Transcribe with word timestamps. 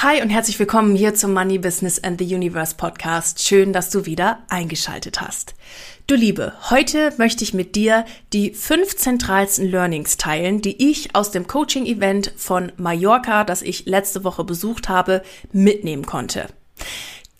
Hi 0.00 0.22
und 0.22 0.30
herzlich 0.30 0.56
willkommen 0.60 0.94
hier 0.94 1.14
zum 1.14 1.32
Money 1.32 1.58
Business 1.58 1.98
and 2.04 2.20
the 2.20 2.32
Universe 2.32 2.76
Podcast. 2.76 3.42
Schön, 3.42 3.72
dass 3.72 3.90
du 3.90 4.06
wieder 4.06 4.38
eingeschaltet 4.48 5.20
hast. 5.20 5.56
Du 6.06 6.14
Liebe, 6.14 6.52
heute 6.70 7.12
möchte 7.18 7.42
ich 7.42 7.52
mit 7.52 7.74
dir 7.74 8.04
die 8.32 8.54
fünf 8.54 8.94
zentralsten 8.94 9.68
Learnings 9.68 10.16
teilen, 10.16 10.62
die 10.62 10.88
ich 10.88 11.16
aus 11.16 11.32
dem 11.32 11.48
Coaching-Event 11.48 12.32
von 12.36 12.70
Mallorca, 12.76 13.42
das 13.42 13.60
ich 13.60 13.86
letzte 13.86 14.22
Woche 14.22 14.44
besucht 14.44 14.88
habe, 14.88 15.24
mitnehmen 15.50 16.06
konnte. 16.06 16.46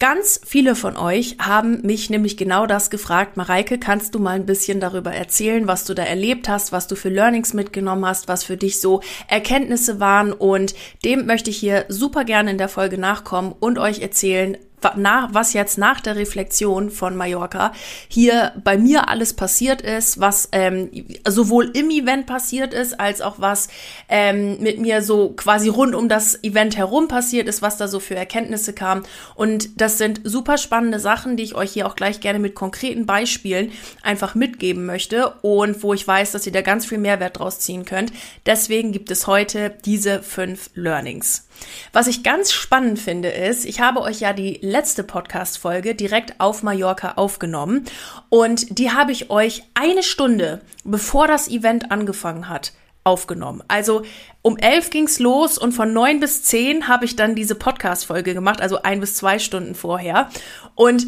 Ganz 0.01 0.41
viele 0.47 0.77
von 0.77 0.97
euch 0.97 1.38
haben 1.41 1.80
mich 1.83 2.09
nämlich 2.09 2.37
genau 2.37 2.66
das 2.66 2.88
gefragt. 2.88 3.37
Mareike, 3.37 3.79
kannst 3.79 4.15
du 4.15 4.21
mal 4.21 4.37
ein 4.37 4.47
bisschen 4.47 4.79
darüber 4.79 5.12
erzählen, 5.12 5.66
was 5.66 5.84
du 5.84 5.93
da 5.93 6.05
erlebt 6.05 6.48
hast, 6.48 6.71
was 6.71 6.87
du 6.87 6.95
für 6.95 7.09
Learnings 7.09 7.52
mitgenommen 7.52 8.07
hast, 8.07 8.29
was 8.29 8.45
für 8.45 8.57
dich 8.57 8.80
so 8.80 9.01
Erkenntnisse 9.27 9.98
waren? 9.98 10.32
Und 10.32 10.77
dem 11.05 11.27
möchte 11.27 11.51
ich 11.51 11.57
hier 11.57 11.85
super 11.88 12.24
gerne 12.24 12.52
in 12.52 12.59
der 12.59 12.68
Folge 12.68 12.96
nachkommen 12.96 13.52
und 13.59 13.79
euch 13.79 14.01
erzählen, 14.01 14.57
nach, 14.96 15.32
was 15.32 15.52
jetzt 15.52 15.79
nach 15.79 16.01
der 16.01 16.16
Reflexion 16.16 16.90
von 16.90 17.16
Mallorca 17.16 17.73
hier 18.09 18.52
bei 18.62 18.79
mir 18.79 19.09
alles 19.09 19.34
passiert 19.34 19.82
ist, 19.82 20.21
was 20.21 20.48
ähm, 20.52 20.90
sowohl 21.26 21.71
im 21.74 21.90
Event 21.90 22.26
passiert 22.26 22.74
ist, 22.74 22.99
als 22.99 23.21
auch 23.21 23.37
was 23.38 23.68
ähm, 24.09 24.60
mit 24.60 24.79
mir 24.80 25.02
so 25.02 25.30
quasi 25.30 25.68
rund 25.68 25.95
um 25.95 26.09
das 26.09 26.43
Event 26.43 26.76
herum 26.76 27.09
passiert 27.09 27.49
ist, 27.49 27.62
was 27.62 27.76
da 27.76 27.88
so 27.88 28.01
für 28.01 28.15
Erkenntnisse 28.15 28.73
kam. 28.73 29.02
Und 29.34 29.80
das 29.80 29.99
sind 29.99 30.21
super 30.24 30.59
spannende 30.59 31.01
Sachen, 31.01 31.37
die 31.37 31.43
ich 31.43 31.54
euch 31.54 31.73
hier 31.73 31.87
auch 31.87 31.96
gleich 31.96 32.21
gerne 32.21 32.38
mit 32.38 32.54
konkreten 32.54 33.06
Beispielen 33.06 33.73
einfach 34.02 34.34
mitgeben 34.34 34.87
möchte 34.87 35.30
und 35.43 35.82
wo 35.82 35.95
ich 35.95 36.06
weiß, 36.06 36.32
dass 36.32 36.46
ihr 36.46 36.52
da 36.52 36.62
ganz 36.62 36.87
viel 36.87 36.99
Mehrwert 36.99 37.38
draus 37.38 37.60
ziehen 37.60 37.84
könnt. 37.84 38.12
Deswegen 38.46 38.93
gibt 38.93 39.10
es 39.10 39.26
heute 39.26 39.74
diese 39.84 40.23
fünf 40.23 40.71
Learnings. 40.74 41.48
Was 41.92 42.06
ich 42.06 42.23
ganz 42.23 42.52
spannend 42.52 42.98
finde, 42.98 43.28
ist, 43.28 43.64
ich 43.64 43.80
habe 43.80 44.01
euch 44.01 44.20
ja 44.20 44.32
die 44.32 44.59
letzte 44.62 45.04
Podcast-Folge 45.04 45.95
direkt 45.95 46.40
auf 46.40 46.62
Mallorca 46.62 47.12
aufgenommen 47.16 47.84
und 48.28 48.78
die 48.78 48.90
habe 48.90 49.12
ich 49.12 49.30
euch 49.30 49.62
eine 49.74 50.02
Stunde 50.02 50.60
bevor 50.84 51.26
das 51.26 51.48
Event 51.48 51.90
angefangen 51.90 52.48
hat 52.48 52.73
aufgenommen. 53.04 53.62
Also 53.68 54.02
um 54.42 54.59
elf 54.59 54.90
ging's 54.90 55.18
los 55.18 55.59
und 55.59 55.73
von 55.73 55.92
neun 55.92 56.20
bis 56.20 56.42
zehn 56.42 56.88
habe 56.88 57.06
ich 57.06 57.16
dann 57.16 57.34
diese 57.34 57.54
Podcast-Folge 57.54 58.34
gemacht, 58.34 58.60
also 58.60 58.82
ein 58.82 59.00
bis 59.00 59.15
zwei 59.15 59.38
Stunden 59.38 59.74
vorher. 59.74 60.28
Und 60.74 61.06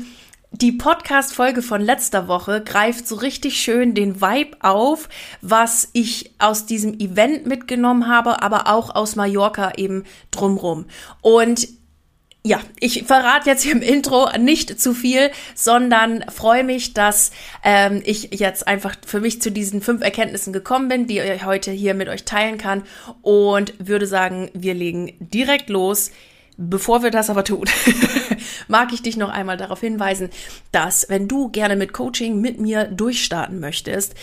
die 0.52 0.72
Podcast-Folge 0.72 1.62
von 1.62 1.80
letzter 1.80 2.26
Woche 2.26 2.62
greift 2.62 3.06
so 3.06 3.14
richtig 3.14 3.60
schön 3.60 3.94
den 3.94 4.20
Vibe 4.20 4.56
auf, 4.60 5.08
was 5.40 5.88
ich 5.92 6.34
aus 6.38 6.66
diesem 6.66 6.98
Event 6.98 7.46
mitgenommen 7.46 8.08
habe, 8.08 8.42
aber 8.42 8.66
auch 8.66 8.94
aus 8.94 9.14
Mallorca 9.14 9.72
eben 9.76 10.04
drumrum. 10.30 10.86
Und 11.20 11.68
ja, 12.42 12.60
ich 12.80 13.04
verrate 13.04 13.50
jetzt 13.50 13.62
hier 13.62 13.72
im 13.72 13.82
Intro 13.82 14.28
nicht 14.38 14.80
zu 14.80 14.94
viel, 14.94 15.30
sondern 15.54 16.25
freue 16.30 16.64
mich, 16.64 16.94
dass 16.94 17.32
ähm, 17.62 18.02
ich 18.04 18.30
jetzt 18.32 18.66
einfach 18.66 18.96
für 19.06 19.20
mich 19.20 19.42
zu 19.42 19.52
diesen 19.52 19.82
fünf 19.82 20.02
Erkenntnissen 20.02 20.52
gekommen 20.52 20.88
bin, 20.88 21.06
die 21.06 21.19
ich 21.19 21.44
heute 21.44 21.70
hier 21.70 21.94
mit 21.94 22.08
euch 22.08 22.25
teilen 22.25 22.56
kann 22.56 22.82
und 23.20 23.75
würde 23.78 24.06
sagen, 24.06 24.50
wir 24.54 24.75
legen 24.75 25.12
direkt 25.20 25.69
los. 25.69 26.10
Bevor 26.62 27.03
wir 27.03 27.10
das 27.10 27.31
aber 27.31 27.43
tun, 27.43 27.65
mag 28.69 28.93
ich 28.93 29.00
dich 29.00 29.16
noch 29.16 29.31
einmal 29.31 29.56
darauf 29.56 29.81
hinweisen, 29.81 30.28
dass 30.72 31.09
wenn 31.09 31.26
du 31.26 31.48
gerne 31.48 31.75
mit 31.75 31.94
Coaching 31.94 32.38
mit 32.38 32.60
mir 32.60 32.84
durchstarten 32.84 33.60
möchtest 33.60 34.15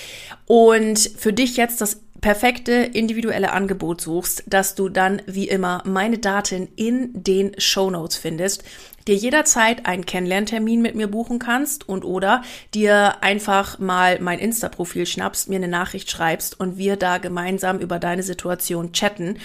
und 0.46 1.00
für 1.00 1.34
dich 1.34 1.58
jetzt 1.58 1.81
das 1.81 2.00
perfekte 2.22 2.74
individuelle 2.74 3.53
Angebot 3.53 4.02
suchst, 4.02 4.44
dass 4.46 4.76
du 4.76 4.88
dann 4.88 5.22
wie 5.26 5.47
immer 5.47 5.81
meine 5.86 6.20
Daten 6.20 6.68
in 6.76 7.09
den 7.14 7.59
Show 7.59 7.90
Notes 7.90 8.18
findest, 8.18 8.64
dir 9.08 9.16
jederzeit 9.16 9.86
einen 9.88 10.06
Kennenlerntermin 10.06 10.81
mit 10.81 10.94
mir 10.94 11.08
buchen 11.08 11.40
kannst 11.40 11.90
und 11.90 12.06
oder 12.06 12.44
dir 12.74 13.24
einfach 13.24 13.80
mal 13.80 14.20
mein 14.20 14.38
Insta-Profil 14.38 15.06
schnappst, 15.06 15.50
mir 15.50 15.56
eine 15.56 15.68
Nachricht 15.68 16.12
schreibst 16.12 16.59
und 16.59 16.78
wir 16.78 16.97
da 16.97 17.18
gemeinsam 17.18 17.80
über 17.80 17.97
deine 17.97 18.24
Situation 18.24 18.92
chatten 18.92 19.40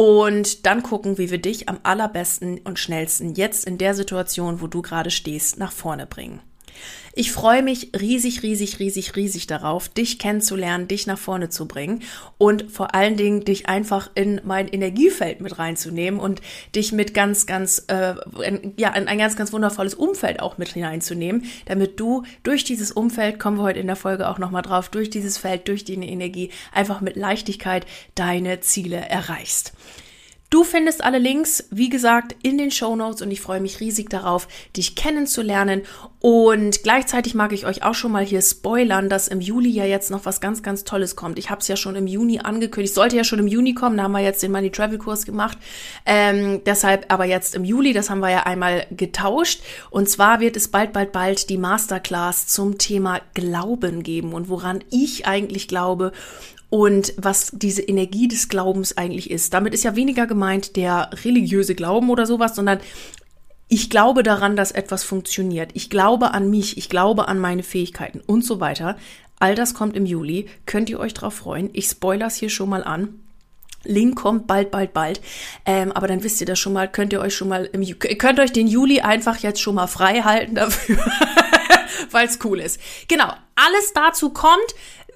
und 0.00 0.64
dann 0.64 0.82
gucken, 0.82 1.18
wie 1.18 1.30
wir 1.30 1.36
dich 1.36 1.68
am 1.68 1.78
allerbesten 1.82 2.60
und 2.60 2.78
schnellsten 2.78 3.34
jetzt 3.34 3.66
in 3.66 3.76
der 3.76 3.92
Situation, 3.92 4.62
wo 4.62 4.66
du 4.66 4.80
gerade 4.80 5.10
stehst, 5.10 5.58
nach 5.58 5.72
vorne 5.72 6.06
bringen. 6.06 6.40
Ich 7.12 7.32
freue 7.32 7.62
mich 7.62 7.90
riesig, 8.00 8.44
riesig, 8.44 8.78
riesig, 8.78 9.16
riesig 9.16 9.48
darauf, 9.48 9.88
dich 9.88 10.20
kennenzulernen, 10.20 10.86
dich 10.86 11.08
nach 11.08 11.18
vorne 11.18 11.48
zu 11.48 11.66
bringen 11.66 12.02
und 12.38 12.70
vor 12.70 12.94
allen 12.94 13.16
Dingen 13.16 13.44
dich 13.44 13.68
einfach 13.68 14.10
in 14.14 14.40
mein 14.44 14.68
Energiefeld 14.68 15.40
mit 15.40 15.58
reinzunehmen 15.58 16.20
und 16.20 16.40
dich 16.76 16.92
mit 16.92 17.12
ganz, 17.12 17.46
ganz, 17.46 17.84
äh, 17.88 18.14
ja, 18.76 18.90
in 18.90 19.08
ein 19.08 19.18
ganz, 19.18 19.36
ganz 19.36 19.52
wundervolles 19.52 19.94
Umfeld 19.94 20.40
auch 20.40 20.56
mit 20.56 20.68
hineinzunehmen, 20.68 21.46
damit 21.66 21.98
du 21.98 22.22
durch 22.44 22.62
dieses 22.62 22.92
Umfeld, 22.92 23.40
kommen 23.40 23.58
wir 23.58 23.64
heute 23.64 23.80
in 23.80 23.88
der 23.88 23.96
Folge 23.96 24.28
auch 24.28 24.38
nochmal 24.38 24.62
drauf, 24.62 24.88
durch 24.88 25.10
dieses 25.10 25.36
Feld, 25.36 25.66
durch 25.66 25.84
deine 25.84 26.08
Energie 26.08 26.50
einfach 26.72 27.00
mit 27.00 27.16
Leichtigkeit 27.16 27.86
deine 28.14 28.60
Ziele 28.60 28.96
erreichst. 28.96 29.72
Du 30.50 30.64
findest 30.64 31.04
alle 31.04 31.18
Links, 31.18 31.68
wie 31.70 31.88
gesagt, 31.88 32.34
in 32.42 32.58
den 32.58 32.72
Show 32.72 32.96
Notes 32.96 33.22
und 33.22 33.30
ich 33.30 33.40
freue 33.40 33.60
mich 33.60 33.78
riesig 33.78 34.10
darauf, 34.10 34.48
dich 34.76 34.96
kennenzulernen. 34.96 35.82
Und 36.18 36.82
gleichzeitig 36.82 37.34
mag 37.34 37.52
ich 37.52 37.66
euch 37.66 37.84
auch 37.84 37.94
schon 37.94 38.10
mal 38.10 38.24
hier 38.24 38.42
spoilern, 38.42 39.08
dass 39.08 39.28
im 39.28 39.40
Juli 39.40 39.70
ja 39.70 39.84
jetzt 39.84 40.10
noch 40.10 40.24
was 40.24 40.40
ganz, 40.40 40.64
ganz 40.64 40.82
Tolles 40.82 41.14
kommt. 41.14 41.38
Ich 41.38 41.50
habe 41.50 41.60
es 41.60 41.68
ja 41.68 41.76
schon 41.76 41.94
im 41.94 42.08
Juni 42.08 42.40
angekündigt, 42.40 42.94
sollte 42.94 43.16
ja 43.16 43.22
schon 43.22 43.38
im 43.38 43.46
Juni 43.46 43.74
kommen, 43.74 43.96
da 43.96 44.02
haben 44.02 44.12
wir 44.12 44.18
jetzt 44.20 44.42
den 44.42 44.50
Money 44.50 44.70
Travel 44.70 44.98
Kurs 44.98 45.24
gemacht. 45.24 45.56
Ähm, 46.04 46.62
deshalb 46.66 47.06
aber 47.12 47.26
jetzt 47.26 47.54
im 47.54 47.62
Juli, 47.62 47.92
das 47.92 48.10
haben 48.10 48.18
wir 48.18 48.30
ja 48.30 48.42
einmal 48.42 48.88
getauscht. 48.90 49.62
Und 49.90 50.08
zwar 50.10 50.40
wird 50.40 50.56
es 50.56 50.66
bald, 50.66 50.92
bald, 50.92 51.12
bald 51.12 51.48
die 51.48 51.58
Masterclass 51.58 52.48
zum 52.48 52.76
Thema 52.76 53.20
Glauben 53.34 54.02
geben 54.02 54.32
und 54.32 54.48
woran 54.48 54.82
ich 54.90 55.28
eigentlich 55.28 55.68
glaube 55.68 56.10
und 56.70 57.12
was 57.16 57.50
diese 57.52 57.82
Energie 57.82 58.28
des 58.28 58.48
Glaubens 58.48 58.96
eigentlich 58.96 59.30
ist. 59.30 59.52
Damit 59.52 59.74
ist 59.74 59.84
ja 59.84 59.96
weniger 59.96 60.26
gemeint 60.26 60.76
der 60.76 61.10
religiöse 61.24 61.74
Glauben 61.74 62.08
oder 62.10 62.26
sowas, 62.26 62.54
sondern 62.54 62.78
ich 63.68 63.90
glaube 63.90 64.22
daran, 64.22 64.56
dass 64.56 64.72
etwas 64.72 65.04
funktioniert. 65.04 65.70
Ich 65.74 65.90
glaube 65.90 66.32
an 66.32 66.48
mich, 66.48 66.78
ich 66.78 66.88
glaube 66.88 67.28
an 67.28 67.38
meine 67.38 67.62
Fähigkeiten 67.62 68.20
und 68.20 68.44
so 68.44 68.60
weiter. 68.60 68.96
All 69.38 69.54
das 69.54 69.74
kommt 69.74 69.96
im 69.96 70.06
Juli. 70.06 70.48
Könnt 70.66 70.90
ihr 70.90 71.00
euch 71.00 71.14
drauf 71.14 71.34
freuen? 71.34 71.70
Ich 71.72 71.86
spoilers 71.86 72.36
hier 72.36 72.50
schon 72.50 72.68
mal 72.68 72.84
an. 72.84 73.20
Link 73.84 74.16
kommt 74.16 74.46
bald, 74.46 74.70
bald, 74.70 74.92
bald. 74.92 75.20
Ähm, 75.64 75.92
aber 75.92 76.06
dann 76.06 76.22
wisst 76.22 76.40
ihr 76.40 76.46
das 76.46 76.58
schon 76.58 76.74
mal, 76.74 76.90
könnt 76.90 77.12
ihr 77.12 77.20
euch 77.20 77.34
schon 77.34 77.48
mal 77.48 77.64
im, 77.72 77.98
könnt 77.98 78.38
euch 78.38 78.52
den 78.52 78.66
Juli 78.66 79.00
einfach 79.00 79.38
jetzt 79.38 79.60
schon 79.60 79.76
mal 79.76 79.86
frei 79.86 80.20
halten 80.20 80.56
dafür, 80.56 80.98
weil 82.10 82.26
es 82.26 82.38
cool 82.44 82.60
ist. 82.60 82.78
Genau, 83.08 83.32
alles 83.54 83.92
dazu 83.94 84.30
kommt 84.30 84.74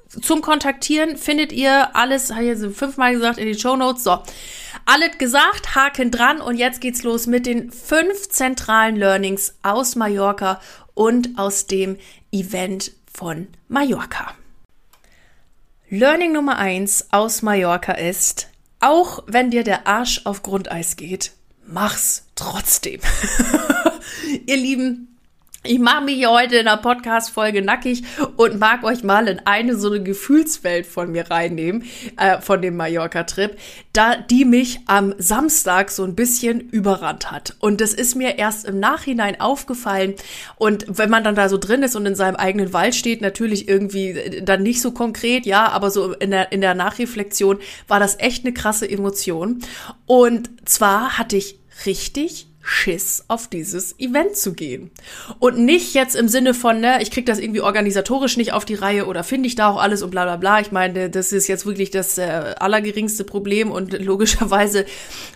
zum 0.08 0.42
Kontaktieren 0.42 1.16
findet 1.16 1.52
ihr 1.52 1.94
alles, 1.96 2.30
habe 2.30 2.42
ich 2.42 2.48
jetzt 2.48 2.76
fünfmal 2.76 3.12
gesagt, 3.12 3.38
in 3.38 3.46
den 3.46 3.58
Show 3.58 3.76
Notes. 3.76 4.04
So. 4.04 4.18
Alles 4.86 5.18
gesagt, 5.18 5.74
Haken 5.74 6.10
dran 6.10 6.40
und 6.40 6.56
jetzt 6.56 6.80
geht's 6.80 7.02
los 7.02 7.26
mit 7.26 7.46
den 7.46 7.70
fünf 7.70 8.28
zentralen 8.28 8.96
Learnings 8.96 9.54
aus 9.62 9.96
Mallorca 9.96 10.60
und 10.94 11.38
aus 11.38 11.66
dem 11.66 11.96
Event 12.32 12.92
von 13.12 13.48
Mallorca. 13.68 14.34
Learning 15.88 16.32
Nummer 16.32 16.58
eins 16.58 17.08
aus 17.12 17.42
Mallorca 17.42 17.92
ist, 17.92 18.48
auch 18.80 19.22
wenn 19.26 19.50
dir 19.50 19.64
der 19.64 19.86
Arsch 19.86 20.22
auf 20.24 20.42
Grundeis 20.42 20.96
geht, 20.96 21.32
mach's 21.66 22.26
trotzdem. 22.34 23.00
ihr 24.46 24.56
Lieben, 24.56 25.13
Ich 25.66 25.78
mache 25.78 26.04
mich 26.04 26.16
hier 26.16 26.30
heute 26.30 26.56
in 26.56 26.66
der 26.66 26.76
Podcast-Folge 26.76 27.62
nackig 27.62 28.02
und 28.36 28.58
mag 28.58 28.84
euch 28.84 29.02
mal 29.02 29.26
in 29.28 29.40
eine 29.46 29.78
so 29.78 29.88
eine 29.88 30.02
Gefühlswelt 30.02 30.84
von 30.84 31.10
mir 31.10 31.30
reinnehmen, 31.30 31.84
äh, 32.18 32.38
von 32.42 32.60
dem 32.60 32.76
Mallorca-Trip, 32.76 33.56
da 33.94 34.14
die 34.14 34.44
mich 34.44 34.80
am 34.84 35.14
Samstag 35.16 35.90
so 35.90 36.04
ein 36.04 36.14
bisschen 36.14 36.60
überrannt 36.60 37.30
hat. 37.30 37.56
Und 37.60 37.80
das 37.80 37.94
ist 37.94 38.14
mir 38.14 38.36
erst 38.36 38.66
im 38.66 38.78
Nachhinein 38.78 39.40
aufgefallen. 39.40 40.16
Und 40.56 40.84
wenn 40.86 41.08
man 41.08 41.24
dann 41.24 41.34
da 41.34 41.48
so 41.48 41.56
drin 41.56 41.82
ist 41.82 41.96
und 41.96 42.04
in 42.04 42.14
seinem 42.14 42.36
eigenen 42.36 42.74
Wald 42.74 42.94
steht, 42.94 43.22
natürlich 43.22 43.66
irgendwie 43.66 44.10
äh, 44.10 44.42
dann 44.42 44.62
nicht 44.62 44.82
so 44.82 44.90
konkret, 44.90 45.46
ja, 45.46 45.68
aber 45.68 45.90
so 45.90 46.12
in 46.12 46.30
der, 46.30 46.52
in 46.52 46.60
der 46.60 46.74
Nachreflexion 46.74 47.58
war 47.88 48.00
das 48.00 48.20
echt 48.20 48.44
eine 48.44 48.52
krasse 48.52 48.86
Emotion. 48.86 49.60
Und 50.04 50.50
zwar 50.66 51.16
hatte 51.16 51.38
ich 51.38 51.58
richtig 51.86 52.48
Schiss, 52.64 53.24
auf 53.28 53.46
dieses 53.46 53.98
Event 53.98 54.36
zu 54.36 54.54
gehen. 54.54 54.90
Und 55.38 55.58
nicht 55.58 55.92
jetzt 55.94 56.16
im 56.16 56.28
Sinne 56.28 56.54
von, 56.54 56.80
ne, 56.80 57.02
ich 57.02 57.10
krieg 57.10 57.26
das 57.26 57.38
irgendwie 57.38 57.60
organisatorisch 57.60 58.38
nicht 58.38 58.54
auf 58.54 58.64
die 58.64 58.74
Reihe 58.74 59.06
oder 59.06 59.22
finde 59.22 59.46
ich 59.46 59.54
da 59.54 59.68
auch 59.68 59.80
alles 59.80 60.02
und 60.02 60.10
bla 60.10 60.24
bla 60.24 60.36
bla. 60.36 60.60
Ich 60.60 60.72
meine, 60.72 61.10
das 61.10 61.32
ist 61.32 61.46
jetzt 61.46 61.66
wirklich 61.66 61.90
das 61.90 62.16
äh, 62.16 62.54
allergeringste 62.58 63.24
Problem 63.24 63.70
und 63.70 63.92
logischerweise 64.02 64.86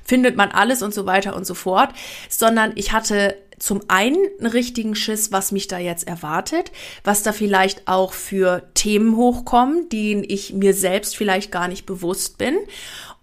findet 0.04 0.36
man 0.36 0.50
alles 0.50 0.82
und 0.82 0.94
so 0.94 1.04
weiter 1.04 1.36
und 1.36 1.46
so 1.46 1.54
fort. 1.54 1.90
Sondern 2.30 2.72
ich 2.76 2.92
hatte 2.92 3.36
zum 3.58 3.80
einen 3.88 4.16
einen 4.38 4.46
richtigen 4.46 4.94
Schiss, 4.94 5.32
was 5.32 5.52
mich 5.52 5.66
da 5.66 5.78
jetzt 5.78 6.06
erwartet, 6.06 6.70
was 7.04 7.22
da 7.22 7.32
vielleicht 7.32 7.88
auch 7.88 8.12
für 8.12 8.62
Themen 8.74 9.16
hochkommen, 9.16 9.88
denen 9.88 10.24
ich 10.26 10.52
mir 10.52 10.74
selbst 10.74 11.16
vielleicht 11.16 11.50
gar 11.50 11.68
nicht 11.68 11.84
bewusst 11.84 12.38
bin 12.38 12.56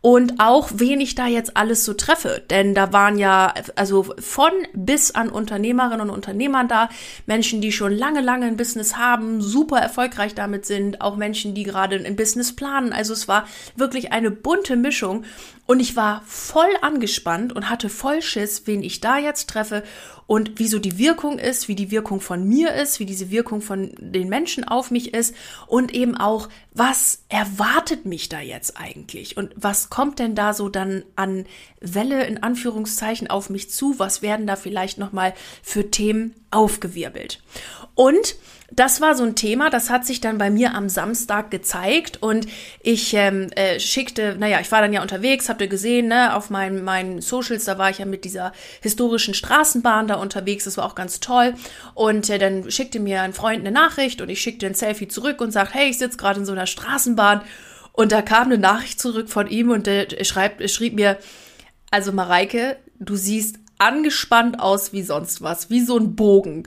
und 0.06 0.40
auch 0.40 0.70
wen 0.76 1.02
ich 1.02 1.16
da 1.16 1.26
jetzt 1.26 1.58
alles 1.58 1.84
so 1.84 1.96
treffe. 1.96 2.44
Denn 2.52 2.76
da 2.76 2.94
waren 2.94 3.18
ja 3.18 3.56
also 3.76 4.06
von 4.20 4.52
bis 4.76 5.10
an 5.10 5.30
Unternehmerinnen 5.30 6.02
und 6.02 6.12
Unternehmern 6.12 6.68
da, 6.68 6.90
Menschen, 7.26 7.60
die 7.60 7.72
schon 7.72 7.92
lange, 7.92 8.22
lange 8.22 8.46
ein 8.46 8.56
Business 8.56 8.98
haben, 8.98 9.42
super 9.42 9.80
erfolgreich 9.80 10.36
damit 10.36 10.68
sind, 10.68 11.02
auch 11.02 11.16
Menschen, 11.16 11.56
die 11.56 11.64
gerade 11.64 11.96
ein 11.96 12.16
Business 12.16 12.56
planen. 12.56 12.94
Also 12.94 13.14
es 13.14 13.28
war 13.28 13.48
wirklich 13.78 14.12
eine 14.12 14.30
bunte 14.30 14.76
Mischung 14.76 15.26
und 15.68 15.80
ich 15.80 15.96
war 15.96 16.22
voll 16.28 16.70
angespannt 16.82 17.54
und 17.54 17.70
hatte 17.70 17.90
voll 17.90 18.22
Schiss, 18.22 18.64
wen 18.66 18.84
ich 18.84 19.02
da 19.02 19.18
jetzt 19.18 19.50
treffe 19.50 19.84
und 20.28 20.54
wieso 20.56 20.80
die 20.80 20.98
Wirkung 20.98 21.38
ist, 21.38 21.68
wie 21.68 21.76
die 21.76 21.92
Wirkung 21.92 22.20
von 22.20 22.48
mir 22.48 22.74
ist, 22.74 23.00
wie 23.00 23.06
diese 23.06 23.30
Wirkung 23.32 23.62
von 23.62 23.92
den 24.00 24.30
Menschen 24.30 24.64
auf 24.64 24.92
mich 24.92 25.14
ist 25.14 25.36
und 25.68 25.94
eben 25.94 26.18
auch, 26.18 26.50
was 26.72 27.24
erwartet 27.30 28.06
mich 28.06 28.30
da 28.30 28.40
jetzt 28.40 28.78
eigentlich 28.78 29.38
und 29.38 29.52
was 29.56 29.90
kommt 29.90 30.20
denn 30.20 30.36
da 30.36 30.54
so 30.54 30.70
dann 30.70 31.04
an 31.16 31.46
Welle 31.80 32.26
in 32.26 32.42
Anführungszeichen 32.42 33.30
auf 33.30 33.50
mich 33.50 33.70
zu, 33.70 34.00
was 34.00 34.22
werden 34.22 34.48
da 34.48 34.56
vielleicht 34.56 34.98
nochmal 34.98 35.34
für 35.62 35.92
Themen 35.92 36.34
aufgewirbelt. 36.52 37.42
Und 37.96 38.36
das 38.72 39.00
war 39.00 39.16
so 39.16 39.24
ein 39.24 39.36
Thema, 39.36 39.70
das 39.70 39.90
hat 39.90 40.06
sich 40.06 40.22
dann 40.22 40.38
bei 40.38 40.50
mir 40.50 40.74
am 40.74 40.90
Samstag 40.90 41.52
gezeigt 41.52 42.22
und 42.22 42.48
ich 42.82 43.14
ähm, 43.14 43.50
äh, 43.56 43.80
schickte, 43.80 44.36
naja, 44.38 44.60
ich 44.60 44.72
war 44.72 44.82
dann 44.82 44.92
ja 44.92 45.02
unterwegs, 45.02 45.50
habt 45.50 45.62
ihr 45.62 45.68
gesehen, 45.68 46.08
ne, 46.08 46.36
auf 46.36 46.50
meinen, 46.50 46.84
meinen 46.84 47.22
Socials, 47.22 47.66
da 47.66 47.78
war 47.78 47.92
ich 47.92 48.00
ja 48.00 48.06
mit 48.06 48.26
dieser 48.26 48.54
historischen 48.82 49.34
Straßenbahn 49.34 50.08
da 50.08 50.16
unterwegs, 50.16 50.66
das 50.66 50.78
war 50.78 50.86
auch 50.86 50.96
ganz 50.96 51.20
toll. 51.20 51.54
Und 51.94 52.30
äh, 52.30 52.40
dann 52.40 52.70
schickte 52.70 53.00
mir 53.00 53.22
ein 53.22 53.34
Freund 53.34 53.60
eine 53.60 53.72
Nachricht 53.72 54.20
und 54.20 54.30
ich 54.30 54.42
schickte 54.42 54.66
ein 54.66 54.74
Selfie 54.74 55.08
zurück 55.08 55.42
und 55.42 55.52
sagte, 55.52 55.76
hey, 55.76 55.90
ich 55.90 56.00
sitze 56.00 56.18
gerade 56.18 56.40
in 56.40 56.46
so 56.46 56.52
einer 56.52 56.68
Straßenbahn. 56.68 57.42
Und 57.94 58.12
da 58.12 58.22
kam 58.22 58.48
eine 58.48 58.58
Nachricht 58.58 59.00
zurück 59.00 59.30
von 59.30 59.48
ihm 59.48 59.70
und 59.70 59.88
der 59.88 60.08
schreibt, 60.26 60.70
schrieb 60.70 60.96
mir, 60.96 61.18
also 61.92 62.12
Mareike, 62.12 62.78
du 63.00 63.16
siehst 63.16 63.58
angespannt 63.78 64.60
aus 64.60 64.92
wie 64.92 65.04
sonst 65.04 65.42
was, 65.42 65.70
wie 65.70 65.82
so 65.82 65.98
ein 65.98 66.16
Bogen 66.16 66.64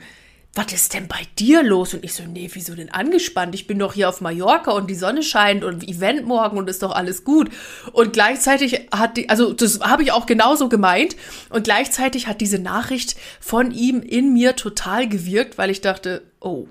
was 0.54 0.72
ist 0.72 0.94
denn 0.94 1.06
bei 1.06 1.20
dir 1.38 1.62
los? 1.62 1.94
Und 1.94 2.04
ich 2.04 2.14
so, 2.14 2.24
nee, 2.24 2.50
wieso 2.52 2.74
denn 2.74 2.90
angespannt? 2.90 3.54
Ich 3.54 3.66
bin 3.66 3.78
doch 3.78 3.94
hier 3.94 4.08
auf 4.08 4.20
Mallorca 4.20 4.72
und 4.72 4.88
die 4.88 4.94
Sonne 4.94 5.22
scheint 5.22 5.62
und 5.62 5.86
Event 5.86 6.26
morgen 6.26 6.58
und 6.58 6.68
ist 6.68 6.82
doch 6.82 6.92
alles 6.92 7.22
gut. 7.22 7.50
Und 7.92 8.12
gleichzeitig 8.12 8.88
hat 8.90 9.16
die, 9.16 9.28
also 9.28 9.52
das 9.52 9.80
habe 9.80 10.02
ich 10.02 10.10
auch 10.10 10.26
genauso 10.26 10.68
gemeint. 10.68 11.16
Und 11.50 11.64
gleichzeitig 11.64 12.26
hat 12.26 12.40
diese 12.40 12.58
Nachricht 12.58 13.16
von 13.40 13.70
ihm 13.70 14.00
in 14.00 14.32
mir 14.32 14.56
total 14.56 15.08
gewirkt, 15.08 15.58
weil 15.58 15.70
ich 15.70 15.80
dachte, 15.80 16.22
oh, 16.40 16.66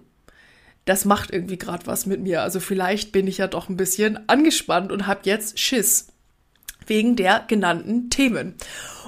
das 0.86 1.06
macht 1.06 1.32
irgendwie 1.32 1.58
gerade 1.58 1.86
was 1.86 2.06
mit 2.06 2.22
mir. 2.22 2.42
Also 2.42 2.60
vielleicht 2.60 3.12
bin 3.12 3.28
ich 3.28 3.38
ja 3.38 3.48
doch 3.48 3.70
ein 3.70 3.78
bisschen 3.78 4.28
angespannt 4.28 4.92
und 4.92 5.08
habe 5.08 5.22
jetzt 5.24 5.60
Schiss 5.60 6.08
wegen 6.88 7.16
der 7.16 7.44
genannten 7.48 8.10
Themen. 8.10 8.56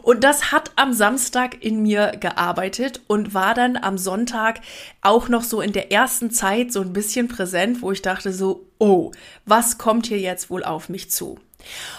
Und 0.02 0.24
das 0.24 0.52
hat 0.52 0.72
am 0.76 0.94
Samstag 0.94 1.64
in 1.64 1.81
mir 1.81 2.14
gearbeitet 2.20 3.02
und 3.08 3.34
war 3.34 3.54
dann 3.54 3.78
am 3.78 3.98
Sonntag 3.98 4.62
auch 5.02 5.30
noch 5.30 5.44
so 5.44 5.62
in 5.62 5.74
der 5.74 5.92
ersten 5.92 6.31
Zeit 6.31 6.72
so 6.72 6.81
ein 6.81 6.94
bisschen 6.94 7.28
präsent, 7.28 7.81
wo 7.81 7.92
ich 7.92 8.02
dachte 8.02 8.31
so, 8.31 8.68
oh, 8.80 9.12
was 9.46 9.78
kommt 9.78 10.08
hier 10.08 10.20
jetzt 10.20 10.50
wohl 10.50 10.64
auf 10.64 10.90
mich 10.90 11.12
zu? 11.12 11.40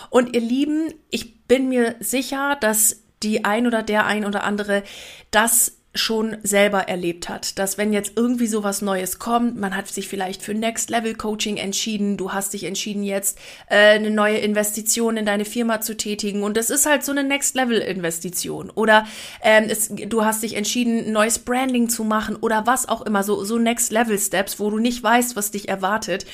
Und 0.08 0.34
ihr 0.34 0.40
Lieben, 0.40 0.92
ich 1.10 1.44
bin 1.46 1.68
mir 1.68 1.96
sicher, 2.00 2.56
dass 2.60 3.02
die 3.22 3.44
ein 3.44 3.66
oder 3.66 3.82
der 3.82 4.06
ein 4.06 4.24
oder 4.24 4.44
andere 4.44 4.82
das 5.30 5.79
schon 5.92 6.36
selber 6.44 6.82
erlebt 6.88 7.28
hat, 7.28 7.58
dass 7.58 7.76
wenn 7.76 7.92
jetzt 7.92 8.12
irgendwie 8.14 8.46
so 8.46 8.62
was 8.62 8.80
Neues 8.80 9.18
kommt, 9.18 9.58
man 9.58 9.74
hat 9.74 9.88
sich 9.88 10.06
vielleicht 10.06 10.40
für 10.40 10.54
Next 10.54 10.88
Level 10.88 11.16
Coaching 11.16 11.56
entschieden, 11.56 12.16
du 12.16 12.32
hast 12.32 12.52
dich 12.52 12.62
entschieden 12.62 13.02
jetzt 13.02 13.38
äh, 13.68 13.96
eine 13.96 14.10
neue 14.10 14.38
Investition 14.38 15.16
in 15.16 15.26
deine 15.26 15.44
Firma 15.44 15.80
zu 15.80 15.96
tätigen 15.96 16.44
und 16.44 16.56
das 16.56 16.70
ist 16.70 16.86
halt 16.86 17.04
so 17.04 17.10
eine 17.10 17.24
Next 17.24 17.56
Level 17.56 17.78
Investition 17.78 18.70
oder 18.70 19.04
ähm, 19.42 19.64
es, 19.68 19.88
du 19.88 20.24
hast 20.24 20.44
dich 20.44 20.54
entschieden 20.54 21.06
ein 21.06 21.12
neues 21.12 21.40
Branding 21.40 21.88
zu 21.88 22.04
machen 22.04 22.36
oder 22.36 22.68
was 22.68 22.88
auch 22.88 23.02
immer 23.02 23.24
so 23.24 23.42
so 23.42 23.58
Next 23.58 23.90
Level 23.90 24.16
Steps, 24.16 24.60
wo 24.60 24.70
du 24.70 24.78
nicht 24.78 25.02
weißt, 25.02 25.34
was 25.34 25.50
dich 25.50 25.68
erwartet 25.68 26.24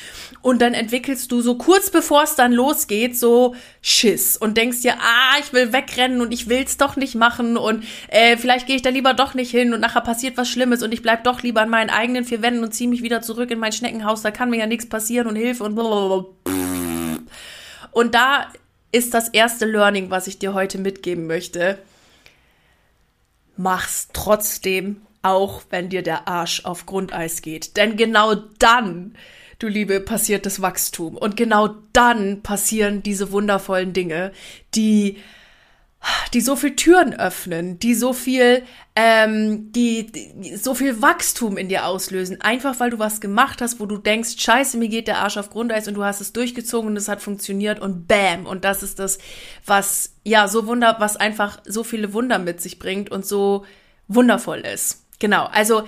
und 0.43 0.61
dann 0.61 0.75
entwickelst 0.75 1.33
du 1.33 1.41
so 1.41 1.55
kurz 1.55 1.89
bevor 1.89 2.25
es 2.25 2.35
dann 2.35 2.53
losgeht 2.53 3.17
so 3.17 3.55
Schiss 3.81 4.37
und 4.37 4.59
denkst 4.59 4.83
dir 4.83 4.97
ah 5.01 5.39
ich 5.41 5.55
will 5.55 5.73
wegrennen 5.73 6.21
und 6.21 6.33
ich 6.33 6.51
will's 6.51 6.77
doch 6.77 6.97
nicht 6.97 7.15
machen 7.15 7.57
und 7.57 7.85
äh, 8.09 8.37
vielleicht 8.37 8.67
gehe 8.67 8.77
ich 8.77 8.83
da 8.83 8.91
lieber 8.91 9.15
doch 9.15 9.33
nicht 9.33 9.46
hin 9.51 9.75
und 9.75 9.81
nachher 9.81 10.01
passiert 10.01 10.37
was 10.37 10.49
Schlimmes 10.49 10.83
und 10.83 10.93
ich 10.93 11.03
bleib 11.03 11.25
doch 11.25 11.43
lieber 11.43 11.63
in 11.63 11.69
meinen 11.69 11.91
eigenen 11.91 12.25
vier 12.25 12.43
Wänden 12.43 12.65
und 12.65 12.73
ziehe 12.73 12.89
mich 12.89 13.03
wieder 13.03 13.23
zurück 13.23 13.51
in 13.51 13.59
mein 13.59 13.73
Schneckenhaus, 13.73 14.23
da 14.23 14.31
kann 14.31 14.51
mir 14.51 14.59
ja 14.59 14.67
nichts 14.67 14.89
passieren 14.89 15.27
und 15.27 15.37
Hilfe 15.37 15.65
und 15.65 15.75
blablabla. 15.75 16.27
Und 17.93 18.15
da 18.15 18.53
ist 18.93 19.15
das 19.15 19.29
erste 19.29 19.67
Learning, 19.67 20.11
was 20.11 20.27
ich 20.27 20.39
dir 20.39 20.55
heute 20.55 20.79
mitgeben 20.79 21.27
möchte. 21.27 21.79
Mach's 23.57 24.09
trotzdem, 24.13 25.03
auch 25.23 25.63
wenn 25.71 25.89
dir 25.89 26.03
der 26.03 26.29
Arsch 26.29 26.65
auf 26.65 26.87
Grundeis 26.87 27.43
geht. 27.43 27.77
Denn 27.77 27.97
genau 27.97 28.35
dann, 28.59 29.17
du 29.59 29.69
Liebe, 29.69 30.01
passiert 30.01 30.47
das 30.47 30.61
Wachstum. 30.61 31.17
Und 31.17 31.37
genau 31.37 31.75
dann 31.93 32.43
passieren 32.43 33.03
diese 33.03 33.33
wundervollen 33.33 33.93
Dinge, 33.93 34.33
die 34.75 35.19
die 36.33 36.41
so 36.41 36.57
viel 36.57 36.77
Türen 36.77 37.15
öffnen, 37.15 37.79
die 37.79 37.95
so 37.95 38.13
viel, 38.13 38.63
ähm, 38.99 39.73
die, 39.73 40.11
die, 40.11 40.57
so 40.57 40.75
viel 40.75 41.03
Wachstum 41.03 41.59
in 41.59 41.69
dir 41.69 41.85
auslösen, 41.85 42.41
einfach 42.41 42.81
weil 42.81 42.89
du 42.89 42.99
was 42.99 43.21
gemacht 43.21 43.61
hast, 43.61 43.79
wo 43.79 43.85
du 43.85 43.99
denkst, 43.99 44.37
scheiße, 44.39 44.79
mir 44.79 44.89
geht 44.89 45.07
der 45.07 45.19
Arsch 45.19 45.37
auf 45.37 45.51
Grundeis 45.51 45.87
und 45.87 45.95
du 45.95 46.03
hast 46.03 46.23
es 46.23 46.33
durchgezogen 46.33 46.91
und 46.91 46.97
es 46.97 47.07
hat 47.07 47.21
funktioniert 47.21 47.79
und 47.79 48.09
bam. 48.09 48.47
Und 48.47 48.65
das 48.65 48.83
ist 48.83 48.99
das, 48.99 49.19
was, 49.67 50.15
ja, 50.25 50.49
so 50.49 50.67
wunder, 50.67 50.97
was 50.99 51.19
einfach 51.19 51.61
so 51.67 51.85
viele 51.85 52.15
Wunder 52.15 52.39
mit 52.39 52.63
sich 52.63 52.79
bringt 52.79 53.11
und 53.11 53.27
so 53.27 53.67
wundervoll 54.09 54.61
ist. 54.61 55.05
Genau. 55.19 55.45
Also, 55.45 55.85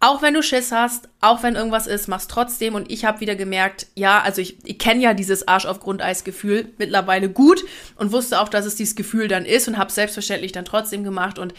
auch 0.00 0.22
wenn 0.22 0.34
du 0.34 0.42
Schiss 0.42 0.70
hast, 0.70 1.08
auch 1.20 1.42
wenn 1.42 1.56
irgendwas 1.56 1.88
ist, 1.88 2.08
mach's 2.08 2.28
trotzdem. 2.28 2.74
Und 2.74 2.90
ich 2.90 3.04
habe 3.04 3.20
wieder 3.20 3.34
gemerkt, 3.34 3.86
ja, 3.94 4.20
also 4.20 4.40
ich, 4.40 4.58
ich 4.64 4.78
kenne 4.78 5.02
ja 5.02 5.14
dieses 5.14 5.48
Arsch 5.48 5.66
auf 5.66 5.80
Grundeis-Gefühl 5.80 6.72
mittlerweile 6.78 7.28
gut 7.28 7.64
und 7.96 8.12
wusste 8.12 8.40
auch, 8.40 8.48
dass 8.48 8.64
es 8.64 8.76
dieses 8.76 8.94
Gefühl 8.94 9.26
dann 9.26 9.44
ist 9.44 9.66
und 9.66 9.76
habe 9.76 9.90
selbstverständlich 9.90 10.52
dann 10.52 10.64
trotzdem 10.64 11.02
gemacht. 11.02 11.38
Und 11.38 11.52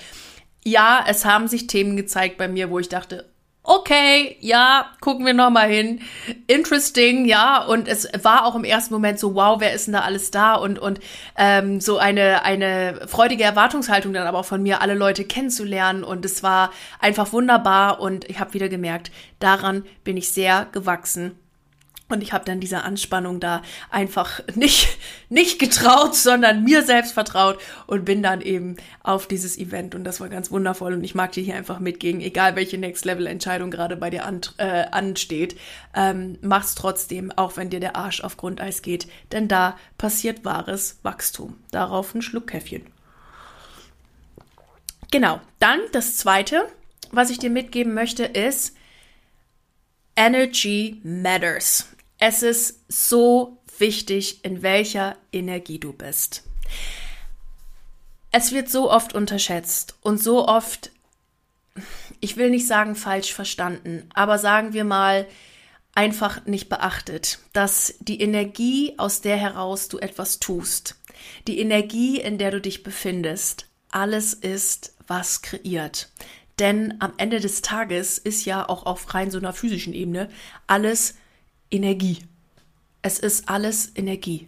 ja, 0.70 1.04
es 1.08 1.26
haben 1.26 1.48
sich 1.48 1.68
Themen 1.68 1.96
gezeigt 1.98 2.38
bei 2.38 2.48
mir, 2.48 2.70
wo 2.70 2.80
ich 2.80 2.90
dachte, 2.90 3.26
okay, 3.64 4.38
ja, 4.40 4.88
gucken 5.00 5.26
wir 5.26 5.34
noch 5.34 5.52
mal 5.52 5.70
hin. 5.70 6.02
Interesting, 6.48 7.26
ja. 7.26 7.64
Und 7.64 7.88
es 7.88 8.08
war 8.24 8.46
auch 8.46 8.56
im 8.56 8.64
ersten 8.64 8.94
Moment 8.94 9.20
so, 9.20 9.36
wow, 9.36 9.60
wer 9.60 9.74
ist 9.74 9.88
denn 9.88 9.94
da 9.94 10.02
alles 10.02 10.32
da? 10.32 10.56
Und, 10.56 10.80
und 10.80 11.00
ähm, 11.38 11.80
so 11.80 11.98
eine, 11.98 12.44
eine 12.44 13.02
freudige 13.08 13.44
Erwartungshaltung 13.44 14.14
dann 14.14 14.28
aber 14.28 14.40
auch 14.40 14.46
von 14.46 14.64
mir, 14.64 14.82
alle 14.82 14.96
Leute 14.96 15.24
kennenzulernen. 15.24 16.04
Und 16.04 16.26
es 16.26 16.42
war 16.42 16.72
einfach 17.00 17.32
wunderbar. 17.32 18.00
Und 18.00 18.28
ich 18.30 18.40
habe 18.40 18.54
wieder 18.54 18.70
gemerkt, 18.70 19.12
daran 19.40 19.86
bin 20.04 20.18
ich 20.18 20.32
sehr 20.32 20.68
gewachsen 20.72 21.39
und 22.10 22.22
ich 22.22 22.34
habe 22.34 22.46
dann 22.46 22.60
dieser 22.60 22.84
Anspannung 22.84 23.40
da 23.40 23.62
einfach 23.90 24.42
nicht, 24.56 24.98
nicht 25.30 25.60
getraut, 25.60 26.16
sondern 26.16 26.64
mir 26.64 26.84
selbst 26.84 27.14
vertraut 27.14 27.60
und 27.88 28.06
bin 28.06 28.22
dann 28.24 28.42
eben 28.42 28.78
auf 29.04 29.28
dieses 29.28 29.58
Event. 29.58 29.96
Und 29.96 30.04
das 30.04 30.20
war 30.20 30.30
ganz 30.30 30.52
wundervoll. 30.52 30.94
Und 30.94 31.04
ich 31.04 31.16
mag 31.16 31.32
dir 31.32 31.44
hier 31.44 31.56
einfach 31.56 31.80
mitgehen, 31.80 32.22
egal 32.22 32.56
welche 32.56 32.78
Next-Level-Entscheidung 32.78 33.72
gerade 33.72 33.96
bei 33.96 34.10
dir 34.10 34.26
an, 34.26 34.42
äh, 34.58 34.86
ansteht. 34.92 35.58
Ähm, 35.96 36.38
mach's 36.42 36.76
trotzdem, 36.76 37.32
auch 37.32 37.58
wenn 37.58 37.70
dir 37.70 37.80
der 37.80 37.96
Arsch 37.96 38.22
auf 38.22 38.38
Grundeis 38.38 38.82
geht. 38.82 39.08
Denn 39.32 39.48
da 39.48 39.78
passiert 39.98 40.44
wahres 40.46 41.00
Wachstum. 41.04 41.58
Darauf 41.72 42.14
ein 42.14 42.22
Schluck 42.22 42.48
Käffchen. 42.48 42.86
Genau. 45.12 45.42
Dann 45.60 45.80
das 45.92 46.18
zweite 46.18 46.68
was 47.12 47.30
ich 47.30 47.40
dir 47.40 47.50
mitgeben 47.50 47.94
möchte, 47.94 48.24
ist, 48.24 48.76
Energy 50.16 51.00
matters. 51.04 51.88
Es 52.20 52.44
ist 52.44 52.82
so 52.90 53.62
wichtig, 53.78 54.44
in 54.44 54.62
welcher 54.62 55.16
Energie 55.32 55.80
du 55.80 55.94
bist. 55.94 56.44
Es 58.32 58.52
wird 58.52 58.70
so 58.70 58.92
oft 58.92 59.16
unterschätzt 59.16 59.96
und 60.02 60.22
so 60.22 60.48
oft, 60.48 60.92
ich 62.20 62.36
will 62.36 62.50
nicht 62.50 62.68
sagen 62.68 62.96
falsch 62.96 63.34
verstanden, 63.34 64.08
aber 64.14 64.38
sagen 64.38 64.74
wir 64.74 64.84
mal 64.84 65.26
einfach 65.96 66.46
nicht 66.46 66.68
beachtet, 66.70 67.40
dass 67.54 67.96
die 68.00 68.22
Energie, 68.22 68.94
aus 68.98 69.22
der 69.22 69.38
heraus 69.38 69.88
du 69.88 69.98
etwas 69.98 70.40
tust, 70.40 70.96
die 71.48 71.60
Energie, 71.60 72.20
in 72.20 72.38
der 72.38 72.52
du 72.52 72.60
dich 72.60 72.84
befindest, 72.84 73.68
alles 73.92 74.34
ist, 74.34 74.94
was 75.08 75.42
kreiert. 75.42 76.10
Denn 76.60 76.96
am 77.00 77.14
Ende 77.16 77.40
des 77.40 77.62
Tages 77.62 78.18
ist 78.18 78.46
ja 78.46 78.68
auch 78.68 78.86
auf 78.86 79.14
rein 79.14 79.32
so 79.32 79.38
einer 79.38 79.54
physischen 79.54 79.94
Ebene 79.94 80.30
alles 80.68 81.16
Energie. 81.72 82.20
Es 83.02 83.20
ist 83.20 83.50
alles 83.50 83.92
Energie. 83.96 84.48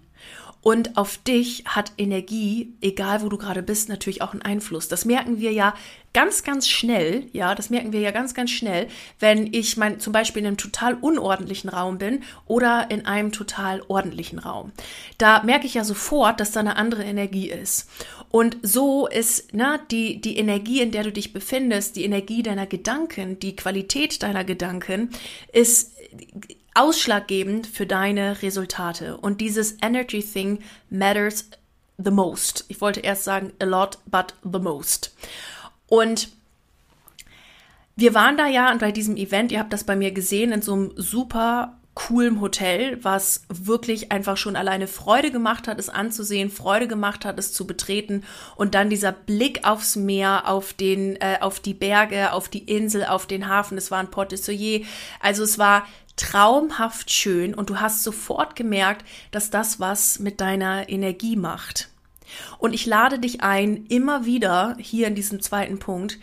Und 0.63 0.95
auf 0.95 1.17
dich 1.17 1.63
hat 1.65 1.93
Energie, 1.97 2.73
egal 2.81 3.23
wo 3.23 3.29
du 3.29 3.37
gerade 3.37 3.63
bist, 3.63 3.89
natürlich 3.89 4.21
auch 4.21 4.33
einen 4.33 4.43
Einfluss. 4.43 4.87
Das 4.87 5.05
merken 5.05 5.39
wir 5.39 5.51
ja 5.51 5.73
ganz, 6.13 6.43
ganz 6.43 6.69
schnell. 6.69 7.25
Ja, 7.33 7.55
das 7.55 7.71
merken 7.71 7.93
wir 7.93 7.99
ja 7.99 8.11
ganz, 8.11 8.35
ganz 8.35 8.51
schnell, 8.51 8.87
wenn 9.19 9.51
ich 9.51 9.75
mein, 9.77 9.99
zum 9.99 10.13
Beispiel 10.13 10.41
in 10.41 10.47
einem 10.47 10.57
total 10.57 10.93
unordentlichen 10.93 11.69
Raum 11.69 11.97
bin 11.97 12.21
oder 12.45 12.91
in 12.91 13.07
einem 13.07 13.31
total 13.31 13.81
ordentlichen 13.87 14.37
Raum. 14.37 14.71
Da 15.17 15.41
merke 15.41 15.65
ich 15.65 15.73
ja 15.73 15.83
sofort, 15.83 16.39
dass 16.39 16.51
da 16.51 16.59
eine 16.59 16.75
andere 16.75 17.03
Energie 17.03 17.49
ist. 17.49 17.89
Und 18.29 18.57
so 18.61 19.07
ist 19.07 19.55
ne, 19.55 19.79
die, 19.89 20.21
die 20.21 20.37
Energie, 20.37 20.81
in 20.81 20.91
der 20.91 21.03
du 21.03 21.11
dich 21.11 21.33
befindest, 21.33 21.95
die 21.95 22.05
Energie 22.05 22.43
deiner 22.43 22.67
Gedanken, 22.67 23.39
die 23.39 23.55
Qualität 23.55 24.21
deiner 24.21 24.43
Gedanken, 24.43 25.09
ist 25.51 25.91
ausschlaggebend 26.73 27.67
für 27.67 27.85
deine 27.85 28.41
Resultate. 28.41 29.17
Und 29.17 29.41
dieses 29.41 29.77
Energy 29.81 30.23
Thing 30.23 30.59
matters 30.89 31.49
the 31.97 32.11
most. 32.11 32.65
Ich 32.67 32.81
wollte 32.81 33.01
erst 33.01 33.23
sagen 33.23 33.53
a 33.59 33.65
lot, 33.65 33.97
but 34.05 34.33
the 34.43 34.59
most. 34.59 35.15
Und 35.87 36.29
wir 37.95 38.13
waren 38.13 38.37
da 38.37 38.47
ja 38.47 38.73
bei 38.77 38.91
diesem 38.91 39.17
Event, 39.17 39.51
ihr 39.51 39.59
habt 39.59 39.73
das 39.73 39.83
bei 39.83 39.95
mir 39.95 40.11
gesehen, 40.11 40.51
in 40.51 40.61
so 40.61 40.73
einem 40.73 40.91
super 40.95 41.77
coolem 41.93 42.39
Hotel, 42.39 43.03
was 43.03 43.43
wirklich 43.49 44.13
einfach 44.13 44.37
schon 44.37 44.55
alleine 44.55 44.87
Freude 44.87 45.29
gemacht 45.29 45.67
hat, 45.67 45.77
es 45.77 45.89
anzusehen, 45.89 46.49
Freude 46.49 46.87
gemacht 46.87 47.25
hat, 47.25 47.37
es 47.37 47.51
zu 47.51 47.67
betreten 47.67 48.23
und 48.55 48.75
dann 48.75 48.89
dieser 48.89 49.11
Blick 49.11 49.67
aufs 49.67 49.97
Meer, 49.97 50.47
auf 50.47 50.71
den, 50.71 51.17
äh, 51.17 51.39
auf 51.41 51.59
die 51.59 51.73
Berge, 51.73 52.31
auf 52.31 52.47
die 52.47 52.63
Insel, 52.63 53.05
auf 53.05 53.27
den 53.27 53.49
Hafen. 53.49 53.77
Es 53.77 53.91
war 53.91 53.99
ein 53.99 54.09
Port 54.09 54.31
de 54.31 54.37
Soyer. 54.37 54.85
Also 55.19 55.43
es 55.43 55.59
war 55.59 55.85
traumhaft 56.21 57.11
schön 57.11 57.53
und 57.53 57.69
du 57.69 57.79
hast 57.79 58.03
sofort 58.03 58.55
gemerkt, 58.55 59.05
dass 59.31 59.49
das 59.49 59.79
was 59.79 60.19
mit 60.19 60.39
deiner 60.39 60.87
Energie 60.87 61.35
macht. 61.35 61.89
Und 62.59 62.73
ich 62.73 62.85
lade 62.85 63.19
dich 63.19 63.41
ein, 63.41 63.85
immer 63.87 64.25
wieder 64.25 64.77
hier 64.79 65.07
in 65.07 65.15
diesem 65.15 65.41
zweiten 65.41 65.79
Punkt, 65.79 66.19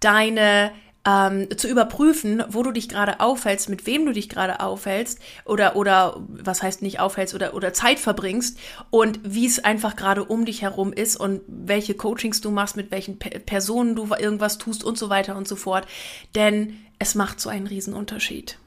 deine 0.00 0.72
ähm, 1.06 1.48
zu 1.56 1.68
überprüfen, 1.68 2.42
wo 2.48 2.62
du 2.62 2.72
dich 2.72 2.88
gerade 2.88 3.20
aufhältst, 3.20 3.68
mit 3.68 3.84
wem 3.86 4.06
du 4.06 4.12
dich 4.12 4.30
gerade 4.30 4.60
aufhältst 4.60 5.20
oder 5.44 5.76
oder 5.76 6.16
was 6.28 6.62
heißt 6.62 6.80
nicht 6.80 6.98
aufhältst 6.98 7.34
oder 7.34 7.52
oder 7.54 7.74
Zeit 7.74 7.98
verbringst 7.98 8.58
und 8.88 9.20
wie 9.22 9.46
es 9.46 9.62
einfach 9.62 9.96
gerade 9.96 10.24
um 10.24 10.46
dich 10.46 10.62
herum 10.62 10.94
ist 10.94 11.16
und 11.16 11.42
welche 11.46 11.94
Coachings 11.94 12.40
du 12.40 12.50
machst, 12.50 12.76
mit 12.76 12.90
welchen 12.90 13.18
P 13.18 13.38
Personen 13.40 13.94
du 13.94 14.08
irgendwas 14.14 14.56
tust 14.56 14.82
und 14.82 14.96
so 14.96 15.10
weiter 15.10 15.36
und 15.36 15.46
so 15.46 15.56
fort, 15.56 15.86
denn 16.34 16.78
es 16.98 17.14
macht 17.14 17.38
so 17.38 17.50
einen 17.50 17.66
riesen 17.66 17.92
Unterschied. 17.92 18.58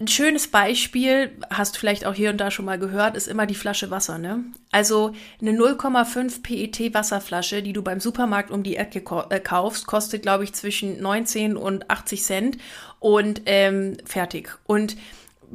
Ein 0.00 0.08
schönes 0.08 0.48
Beispiel, 0.48 1.30
hast 1.50 1.76
du 1.76 1.78
vielleicht 1.78 2.04
auch 2.04 2.14
hier 2.14 2.30
und 2.30 2.38
da 2.38 2.50
schon 2.50 2.64
mal 2.64 2.80
gehört, 2.80 3.16
ist 3.16 3.28
immer 3.28 3.46
die 3.46 3.54
Flasche 3.54 3.92
Wasser. 3.92 4.18
Ne? 4.18 4.42
Also 4.72 5.12
eine 5.40 5.52
0,5 5.52 6.42
PET 6.42 6.94
Wasserflasche, 6.94 7.62
die 7.62 7.72
du 7.72 7.80
beim 7.82 8.00
Supermarkt 8.00 8.50
um 8.50 8.64
die 8.64 8.74
Ecke 8.74 9.04
äh, 9.30 9.38
kaufst, 9.38 9.86
kostet, 9.86 10.22
glaube 10.22 10.42
ich, 10.42 10.52
zwischen 10.52 11.00
19 11.00 11.56
und 11.56 11.90
80 11.92 12.24
Cent 12.24 12.58
und 12.98 13.42
ähm, 13.46 13.96
fertig. 14.04 14.58
Und 14.66 14.96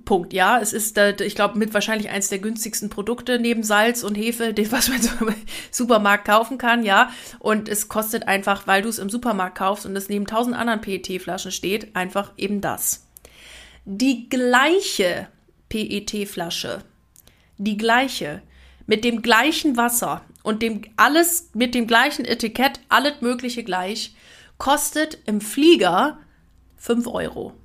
Punkt. 0.05 0.31
Ja, 0.31 0.61
es 0.61 0.71
ist, 0.71 0.97
ich 0.97 1.35
glaube, 1.35 1.57
mit 1.57 1.73
wahrscheinlich 1.73 2.09
eins 2.09 2.29
der 2.29 2.39
günstigsten 2.39 2.89
Produkte 2.89 3.39
neben 3.39 3.63
Salz 3.63 4.03
und 4.03 4.15
Hefe, 4.15 4.55
was 4.71 4.87
man 4.87 5.01
im 5.01 5.35
Supermarkt 5.69 6.23
kaufen 6.23 6.57
kann. 6.57 6.83
Ja, 6.83 7.11
und 7.39 7.67
es 7.67 7.89
kostet 7.89 8.29
einfach, 8.29 8.67
weil 8.67 8.83
du 8.83 8.87
es 8.87 8.99
im 8.99 9.09
Supermarkt 9.09 9.57
kaufst 9.57 9.85
und 9.85 9.97
es 9.97 10.07
neben 10.07 10.27
tausend 10.27 10.55
anderen 10.55 10.79
PET-Flaschen 10.79 11.51
steht, 11.51 11.93
einfach 11.97 12.31
eben 12.37 12.61
das 12.61 13.08
die 13.91 14.29
gleiche 14.29 15.29
PET-Flasche, 15.69 16.83
die 17.57 17.75
gleiche, 17.75 18.43
mit 18.85 19.03
dem 19.03 19.23
gleichen 19.23 19.77
Wasser 19.77 20.23
und 20.43 20.61
dem 20.61 20.83
alles 20.95 21.49
mit 21.55 21.73
dem 21.73 21.87
gleichen 21.87 22.23
Etikett, 22.23 22.79
alles 22.87 23.21
Mögliche 23.21 23.63
gleich, 23.63 24.13
kostet 24.59 25.17
im 25.25 25.41
Flieger 25.41 26.19
5 26.77 27.07
Euro. 27.07 27.55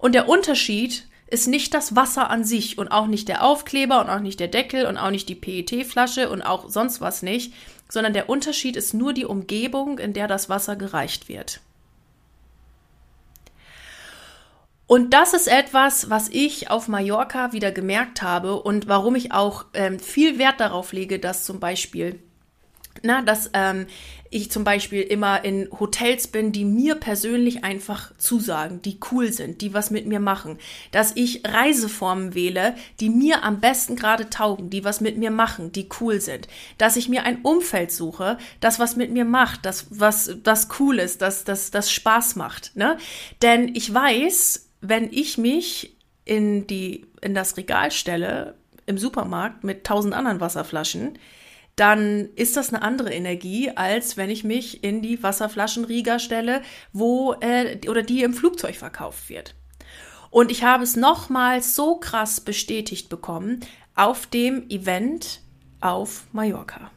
Und 0.00 0.16
der 0.16 0.28
Unterschied 0.28 1.06
ist 1.28 1.46
nicht 1.46 1.72
das 1.72 1.94
Wasser 1.94 2.30
an 2.30 2.42
sich 2.42 2.78
und 2.78 2.88
auch 2.88 3.06
nicht 3.06 3.28
der 3.28 3.44
Aufkleber 3.44 4.00
und 4.00 4.10
auch 4.10 4.18
nicht 4.18 4.40
der 4.40 4.48
Deckel 4.48 4.86
und 4.86 4.98
auch 4.98 5.10
nicht 5.10 5.28
die 5.28 5.36
PET-Flasche 5.36 6.30
und 6.30 6.42
auch 6.42 6.68
sonst 6.68 7.00
was 7.00 7.22
nicht, 7.22 7.54
sondern 7.88 8.12
der 8.12 8.28
Unterschied 8.28 8.74
ist 8.74 8.92
nur 8.92 9.12
die 9.12 9.24
Umgebung, 9.24 10.00
in 10.00 10.14
der 10.14 10.26
das 10.26 10.48
Wasser 10.48 10.74
gereicht 10.74 11.28
wird. 11.28 11.60
Und 14.90 15.14
das 15.14 15.34
ist 15.34 15.46
etwas, 15.46 16.10
was 16.10 16.28
ich 16.30 16.68
auf 16.68 16.88
Mallorca 16.88 17.52
wieder 17.52 17.70
gemerkt 17.70 18.22
habe 18.22 18.60
und 18.60 18.88
warum 18.88 19.14
ich 19.14 19.30
auch 19.30 19.66
ähm, 19.72 20.00
viel 20.00 20.36
Wert 20.36 20.58
darauf 20.58 20.92
lege, 20.92 21.20
dass 21.20 21.44
zum 21.44 21.60
Beispiel, 21.60 22.18
na, 23.00 23.22
dass 23.22 23.50
ähm, 23.54 23.86
ich 24.30 24.50
zum 24.50 24.64
Beispiel 24.64 25.02
immer 25.02 25.44
in 25.44 25.68
Hotels 25.78 26.26
bin, 26.26 26.50
die 26.50 26.64
mir 26.64 26.96
persönlich 26.96 27.62
einfach 27.62 28.16
zusagen, 28.16 28.82
die 28.82 28.98
cool 29.12 29.32
sind, 29.32 29.60
die 29.60 29.74
was 29.74 29.92
mit 29.92 30.06
mir 30.06 30.18
machen, 30.18 30.58
dass 30.90 31.12
ich 31.14 31.42
Reiseformen 31.46 32.34
wähle, 32.34 32.74
die 32.98 33.10
mir 33.10 33.44
am 33.44 33.60
besten 33.60 33.94
gerade 33.94 34.28
taugen, 34.28 34.70
die 34.70 34.82
was 34.82 35.00
mit 35.00 35.16
mir 35.16 35.30
machen, 35.30 35.70
die 35.70 35.88
cool 36.00 36.20
sind, 36.20 36.48
dass 36.78 36.96
ich 36.96 37.08
mir 37.08 37.22
ein 37.22 37.42
Umfeld 37.42 37.92
suche, 37.92 38.38
das 38.58 38.80
was 38.80 38.96
mit 38.96 39.12
mir 39.12 39.24
macht, 39.24 39.64
das 39.66 39.86
was 39.90 40.36
das 40.42 40.66
cool 40.80 40.98
ist, 40.98 41.22
das 41.22 41.44
das 41.44 41.70
das 41.70 41.92
Spaß 41.92 42.34
macht, 42.34 42.74
ne? 42.74 42.96
Denn 43.40 43.72
ich 43.76 43.94
weiß, 43.94 44.66
wenn 44.80 45.12
ich 45.12 45.38
mich 45.38 45.96
in 46.24 46.66
die, 46.66 47.06
in 47.20 47.34
das 47.34 47.56
Regal 47.56 47.90
stelle 47.90 48.54
im 48.86 48.98
Supermarkt 48.98 49.64
mit 49.64 49.84
tausend 49.84 50.14
anderen 50.14 50.40
Wasserflaschen, 50.40 51.18
dann 51.76 52.28
ist 52.34 52.56
das 52.56 52.72
eine 52.72 52.82
andere 52.82 53.12
Energie, 53.12 53.70
als 53.70 54.16
wenn 54.16 54.28
ich 54.28 54.44
mich 54.44 54.84
in 54.84 55.00
die 55.00 55.22
Wasserflaschenrieger 55.22 56.18
stelle, 56.18 56.62
wo 56.92 57.34
äh, 57.40 57.78
oder 57.88 58.02
die 58.02 58.22
im 58.22 58.34
Flugzeug 58.34 58.76
verkauft 58.76 59.28
wird. 59.30 59.54
Und 60.30 60.50
ich 60.50 60.62
habe 60.62 60.84
es 60.84 60.96
nochmals 60.96 61.74
so 61.74 61.96
krass 61.96 62.40
bestätigt 62.40 63.08
bekommen 63.08 63.60
auf 63.94 64.26
dem 64.26 64.68
Event 64.68 65.40
auf 65.80 66.26
Mallorca. 66.32 66.90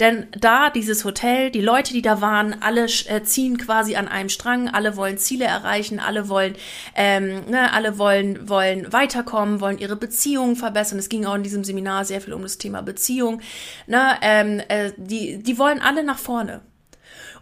Denn 0.00 0.26
da 0.32 0.70
dieses 0.70 1.04
Hotel, 1.04 1.50
die 1.50 1.60
Leute, 1.60 1.92
die 1.92 2.02
da 2.02 2.20
waren, 2.20 2.62
alle 2.62 2.84
äh, 2.84 3.22
ziehen 3.22 3.58
quasi 3.58 3.96
an 3.96 4.08
einem 4.08 4.28
Strang, 4.28 4.68
alle 4.68 4.96
wollen 4.96 5.18
Ziele 5.18 5.44
erreichen, 5.44 5.98
alle 6.00 6.28
wollen, 6.28 6.54
ähm, 6.94 7.44
ne, 7.48 7.72
alle 7.72 7.98
wollen, 7.98 8.48
wollen 8.48 8.92
weiterkommen, 8.92 9.60
wollen 9.60 9.78
ihre 9.78 9.96
Beziehungen 9.96 10.56
verbessern. 10.56 10.98
Es 10.98 11.08
ging 11.08 11.26
auch 11.26 11.34
in 11.34 11.42
diesem 11.42 11.64
Seminar 11.64 12.04
sehr 12.04 12.20
viel 12.20 12.34
um 12.34 12.42
das 12.42 12.58
Thema 12.58 12.82
Beziehung. 12.82 13.40
Ne, 13.86 14.16
ähm, 14.22 14.60
äh, 14.68 14.92
die, 14.96 15.42
die 15.42 15.58
wollen 15.58 15.80
alle 15.80 16.04
nach 16.04 16.18
vorne. 16.18 16.60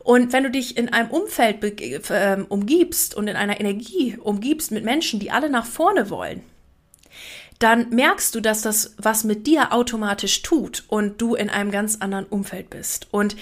Und 0.07 0.33
wenn 0.33 0.45
du 0.45 0.51
dich 0.53 0.77
in 0.77 0.93
einem 0.93 1.11
Umfeld 1.11 1.65
äh, 1.65 2.37
umgibst 2.49 3.17
und 3.17 3.27
in 3.27 3.35
einer 3.35 3.59
Energie 3.59 4.17
umgibst 4.17 4.71
mit 4.71 4.85
Menschen, 4.85 5.19
die 5.19 5.33
alle 5.33 5.51
nach 5.51 5.67
vorne 5.67 6.11
wollen, 6.11 6.43
dann 7.59 7.91
merkst 7.91 8.35
du, 8.35 8.41
dass 8.41 8.63
das 8.63 8.95
was 8.99 9.25
mit 9.25 9.47
dir 9.47 9.73
automatisch 9.73 10.43
tut 10.43 10.85
und 10.89 11.21
du 11.21 11.35
in 11.35 11.51
einem 11.51 11.71
ganz 11.71 11.97
anderen 12.01 12.27
Umfeld 12.27 12.71
bist. 12.71 13.09
Und 13.11 13.37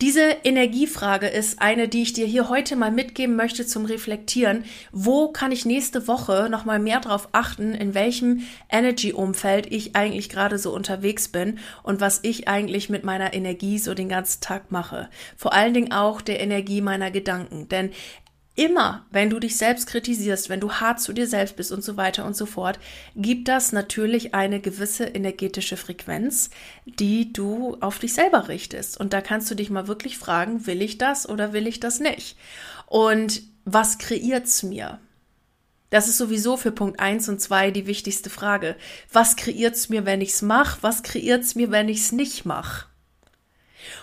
diese 0.00 0.34
Energiefrage 0.44 1.26
ist 1.26 1.60
eine, 1.60 1.86
die 1.86 2.00
ich 2.00 2.14
dir 2.14 2.24
hier 2.24 2.48
heute 2.48 2.74
mal 2.74 2.90
mitgeben 2.90 3.36
möchte 3.36 3.66
zum 3.66 3.84
Reflektieren. 3.84 4.64
Wo 4.92 5.28
kann 5.28 5.52
ich 5.52 5.66
nächste 5.66 6.08
Woche 6.08 6.48
nochmal 6.50 6.78
mehr 6.78 7.00
darauf 7.00 7.28
achten, 7.32 7.74
in 7.74 7.92
welchem 7.92 8.46
Energy-Umfeld 8.70 9.70
ich 9.70 9.96
eigentlich 9.96 10.30
gerade 10.30 10.58
so 10.58 10.72
unterwegs 10.74 11.28
bin 11.28 11.58
und 11.82 12.00
was 12.00 12.20
ich 12.22 12.48
eigentlich 12.48 12.88
mit 12.88 13.04
meiner 13.04 13.34
Energie 13.34 13.78
so 13.78 13.92
den 13.92 14.08
ganzen 14.08 14.40
Tag 14.40 14.72
mache. 14.72 15.10
Vor 15.36 15.52
allen 15.52 15.74
Dingen 15.74 15.92
auch 15.92 16.22
der 16.22 16.40
Energie 16.40 16.80
meiner 16.80 17.10
Gedanken. 17.10 17.68
Denn 17.68 17.90
immer, 18.60 19.06
wenn 19.10 19.30
du 19.30 19.40
dich 19.40 19.56
selbst 19.56 19.86
kritisierst, 19.86 20.50
wenn 20.50 20.60
du 20.60 20.70
hart 20.70 21.00
zu 21.00 21.14
dir 21.14 21.26
selbst 21.26 21.56
bist 21.56 21.72
und 21.72 21.82
so 21.82 21.96
weiter 21.96 22.26
und 22.26 22.36
so 22.36 22.44
fort, 22.44 22.78
gibt 23.16 23.48
das 23.48 23.72
natürlich 23.72 24.34
eine 24.34 24.60
gewisse 24.60 25.04
energetische 25.04 25.78
Frequenz, 25.78 26.50
die 26.84 27.32
du 27.32 27.78
auf 27.80 27.98
dich 27.98 28.12
selber 28.12 28.48
richtest. 28.48 29.00
Und 29.00 29.14
da 29.14 29.22
kannst 29.22 29.50
du 29.50 29.54
dich 29.54 29.70
mal 29.70 29.88
wirklich 29.88 30.18
fragen, 30.18 30.66
will 30.66 30.82
ich 30.82 30.98
das 30.98 31.26
oder 31.26 31.54
will 31.54 31.66
ich 31.66 31.80
das 31.80 32.00
nicht? 32.00 32.36
Und 32.84 33.42
was 33.64 33.96
kreiert's 33.96 34.62
mir? 34.62 34.98
Das 35.88 36.06
ist 36.06 36.18
sowieso 36.18 36.58
für 36.58 36.70
Punkt 36.70 37.00
1 37.00 37.30
und 37.30 37.40
2 37.40 37.70
die 37.70 37.86
wichtigste 37.86 38.28
Frage. 38.28 38.76
Was 39.10 39.36
kreiert's 39.36 39.88
mir, 39.88 40.04
wenn 40.04 40.20
ich's 40.20 40.42
mache? 40.42 40.82
Was 40.82 41.02
kreiert's 41.02 41.54
mir, 41.54 41.70
wenn 41.70 41.88
ich's 41.88 42.12
nicht 42.12 42.44
mache? 42.44 42.84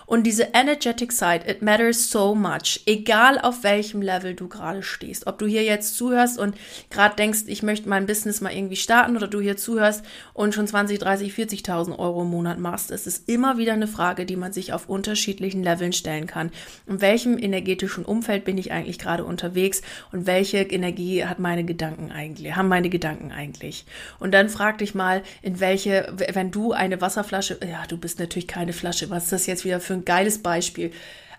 Und 0.08 0.24
diese 0.24 0.48
energetic 0.54 1.12
side, 1.12 1.42
it 1.46 1.62
matters 1.62 2.10
so 2.10 2.34
much, 2.34 2.82
egal 2.86 3.38
auf 3.40 3.64
welchem 3.64 4.02
Level 4.02 4.36
du 4.36 4.48
gerade 4.48 4.82
stehst. 4.82 5.28
Ob 5.28 5.38
du 5.38 5.46
hier 5.46 5.64
jetzt 5.64 5.98
zuhörst 5.98 6.40
und 6.40 6.56
gerade 6.90 7.18
denkst, 7.18 7.42
ich 7.48 7.62
möchte 7.62 7.90
mein 7.90 8.06
Business 8.06 8.40
mal 8.40 8.54
irgendwie 8.54 8.78
starten 8.78 9.18
oder 9.18 9.28
du 9.28 9.42
hier 9.42 9.58
zuhörst 9.58 10.06
und 10.34 10.56
schon 10.56 10.66
20, 10.66 10.98
30, 11.00 11.34
40.000 11.34 12.00
Euro 12.00 12.22
im 12.22 12.30
Monat 12.30 12.58
machst. 12.58 12.90
Es 12.90 13.06
ist 13.06 13.28
immer 13.28 13.58
wieder 13.58 13.74
eine 13.74 13.88
Frage, 13.88 14.26
die 14.26 14.38
man 14.38 14.54
sich 14.54 14.72
auf 14.72 14.88
unterschiedlichen 14.88 15.62
Leveln 15.62 15.92
stellen 15.92 16.26
kann. 16.26 16.52
In 16.88 17.02
welchem 17.02 17.38
energetischen 17.38 18.06
Umfeld 18.06 18.46
bin 18.46 18.58
ich 18.58 18.72
eigentlich 18.72 19.00
gerade 19.00 19.26
unterwegs 19.26 19.82
und 20.14 20.26
welche 20.26 20.60
Energie 20.60 21.26
hat 21.26 21.40
meine 21.40 21.66
Gedanken 21.66 22.14
eigentlich, 22.14 22.56
haben 22.56 22.70
meine 22.70 22.90
Gedanken 22.90 23.34
eigentlich? 23.34 23.86
Und 24.20 24.34
dann 24.34 24.48
frag 24.48 24.78
dich 24.78 24.96
mal, 24.96 25.22
in 25.42 25.60
welche, 25.60 26.14
wenn 26.32 26.50
du 26.50 26.72
eine 26.72 27.02
Wasserflasche, 27.02 27.60
ja, 27.70 27.86
du 27.90 27.98
bist 27.98 28.20
natürlich 28.20 28.48
keine 28.48 28.72
Flasche, 28.72 29.10
was 29.10 29.26
ist 29.26 29.34
das 29.34 29.48
jetzt 29.48 29.66
wieder 29.66 29.82
für 29.82 29.97
ein 29.98 30.06
geiles 30.06 30.42
Beispiel. 30.42 30.92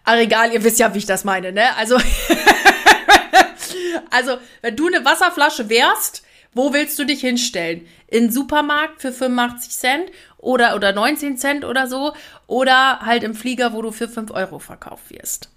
Aber 0.04 0.20
egal, 0.20 0.52
ihr 0.52 0.64
wisst 0.64 0.78
ja, 0.78 0.94
wie 0.94 0.98
ich 0.98 1.06
das 1.06 1.24
meine, 1.24 1.52
ne? 1.52 1.76
Also, 1.76 1.96
also, 4.10 4.38
wenn 4.62 4.76
du 4.76 4.86
eine 4.86 5.04
Wasserflasche 5.04 5.68
wärst, 5.68 6.22
wo 6.54 6.72
willst 6.72 6.98
du 6.98 7.04
dich 7.04 7.20
hinstellen? 7.20 7.86
In 8.06 8.32
Supermarkt 8.32 9.02
für 9.02 9.12
85 9.12 9.70
Cent 9.70 10.10
oder, 10.38 10.74
oder 10.74 10.92
19 10.92 11.36
Cent 11.36 11.64
oder 11.64 11.86
so 11.86 12.14
oder 12.46 13.00
halt 13.00 13.22
im 13.22 13.34
Flieger, 13.34 13.72
wo 13.72 13.82
du 13.82 13.92
für 13.92 14.08
5 14.08 14.30
Euro 14.30 14.58
verkauft 14.58 15.10
wirst. 15.10 15.50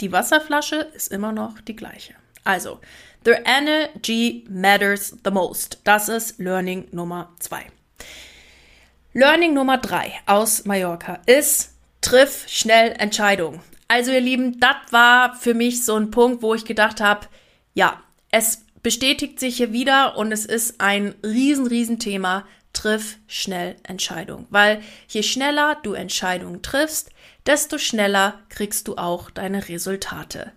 Die 0.00 0.12
Wasserflasche 0.12 0.76
ist 0.94 1.12
immer 1.12 1.32
noch 1.32 1.60
die 1.60 1.76
gleiche. 1.76 2.14
Also, 2.44 2.80
the 3.24 3.34
energy 3.44 4.44
matters 4.48 5.16
the 5.24 5.30
most. 5.30 5.78
Das 5.84 6.08
ist 6.08 6.38
Learning 6.38 6.88
Nummer 6.92 7.32
2. 7.40 7.66
Learning 9.16 9.54
Nummer 9.54 9.78
drei 9.78 10.12
aus 10.26 10.64
Mallorca 10.64 11.20
ist, 11.26 11.76
triff 12.00 12.46
schnell 12.48 12.96
Entscheidungen. 12.98 13.60
Also 13.86 14.10
ihr 14.10 14.20
Lieben, 14.20 14.58
das 14.58 14.74
war 14.90 15.36
für 15.36 15.54
mich 15.54 15.84
so 15.84 15.94
ein 15.94 16.10
Punkt, 16.10 16.42
wo 16.42 16.52
ich 16.52 16.64
gedacht 16.64 17.00
habe, 17.00 17.28
ja, 17.74 18.02
es 18.32 18.64
bestätigt 18.82 19.38
sich 19.38 19.58
hier 19.58 19.72
wieder 19.72 20.16
und 20.16 20.32
es 20.32 20.44
ist 20.44 20.80
ein 20.80 21.14
riesen, 21.24 21.68
riesen 21.68 22.00
Thema. 22.00 22.44
Triff 22.72 23.18
schnell 23.28 23.76
Entscheidungen. 23.84 24.48
Weil 24.50 24.82
je 25.06 25.22
schneller 25.22 25.76
du 25.84 25.92
Entscheidungen 25.92 26.62
triffst, 26.62 27.10
desto 27.46 27.78
schneller 27.78 28.40
kriegst 28.48 28.88
du 28.88 28.96
auch 28.96 29.30
deine 29.30 29.68
Resultate. 29.68 30.50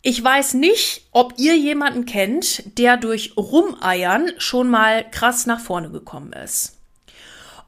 Ich 0.00 0.22
weiß 0.22 0.54
nicht, 0.54 1.08
ob 1.10 1.34
ihr 1.38 1.56
jemanden 1.56 2.06
kennt, 2.06 2.78
der 2.78 2.96
durch 2.96 3.36
Rumeiern 3.36 4.30
schon 4.38 4.70
mal 4.70 5.04
krass 5.10 5.46
nach 5.46 5.58
vorne 5.58 5.90
gekommen 5.90 6.32
ist. 6.32 6.75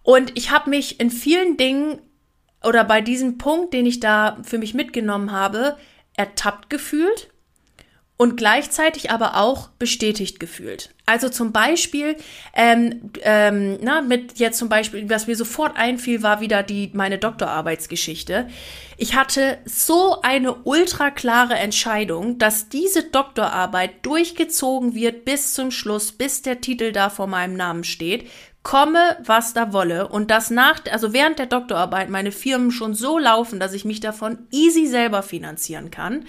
Und 0.09 0.39
ich 0.39 0.51
habe 0.51 0.71
mich 0.71 1.01
in 1.01 1.11
vielen 1.11 1.59
Dingen 1.59 2.01
oder 2.65 2.83
bei 2.83 3.03
diesem 3.03 3.37
Punkt, 3.37 3.75
den 3.75 3.85
ich 3.85 4.01
da 4.01 4.39
für 4.43 4.57
mich 4.57 4.73
mitgenommen 4.73 5.33
habe, 5.33 5.77
ertappt 6.17 6.71
gefühlt 6.71 7.29
und 8.17 8.39
gleichzeitig 8.39 9.11
aber 9.11 9.37
auch 9.37 9.69
bestätigt 9.79 10.41
gefühlt. 10.41 10.95
Also 11.05 11.29
zum 11.29 11.53
Beispiel, 11.53 12.17
ähm, 12.55 13.11
ähm, 13.21 13.79
na, 13.83 14.01
mit 14.01 14.39
jetzt 14.39 14.59
zum 14.59 14.71
Beispiel, 14.71 15.11
was 15.11 15.27
mir 15.27 15.37
sofort 15.37 15.77
einfiel, 15.77 16.23
war 16.23 16.41
wieder 16.41 16.63
die 16.63 16.91
meine 16.95 17.19
Doktorarbeitsgeschichte. 17.19 18.49
Ich 18.97 19.15
hatte 19.15 19.59
so 19.67 20.23
eine 20.23 20.55
ultra 20.65 21.11
klare 21.11 21.55
Entscheidung, 21.55 22.39
dass 22.39 22.71
diese 22.71 23.03
Doktorarbeit 23.05 24.07
durchgezogen 24.07 24.95
wird 24.95 25.27
bis 25.27 25.53
zum 25.53 25.71
Schluss, 25.71 26.13
bis 26.13 26.41
der 26.41 26.63
Titel 26.63 26.93
da 26.93 27.11
vor 27.11 27.27
meinem 27.27 27.57
Namen 27.57 27.85
steht 27.85 28.27
komme, 28.63 29.17
was 29.25 29.55
da 29.55 29.73
wolle 29.73 30.09
und 30.09 30.31
das 30.31 30.51
nach, 30.51 30.81
also 30.91 31.13
während 31.13 31.39
der 31.39 31.47
Doktorarbeit 31.47 32.11
meine 32.11 32.33
Firmen 32.33 32.71
schon 32.71 32.95
so 32.95 33.19
laufen, 33.19 33.61
dass 33.61 33.73
ich 33.73 33.85
mich 33.85 34.01
davon 34.01 34.47
easy 34.51 34.87
selber 34.87 35.23
finanzieren 35.23 35.91
kann. 35.91 36.27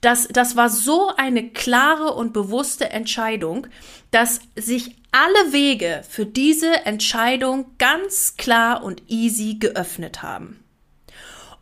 Das, 0.00 0.28
das 0.28 0.56
war 0.56 0.70
so 0.70 1.12
eine 1.16 1.50
klare 1.50 2.14
und 2.14 2.32
bewusste 2.32 2.90
Entscheidung, 2.90 3.66
dass 4.10 4.40
sich 4.56 4.96
alle 5.12 5.52
Wege 5.52 6.02
für 6.08 6.24
diese 6.24 6.86
Entscheidung 6.86 7.66
ganz 7.78 8.36
klar 8.36 8.82
und 8.82 9.02
easy 9.08 9.56
geöffnet 9.60 10.22
haben. 10.22 10.62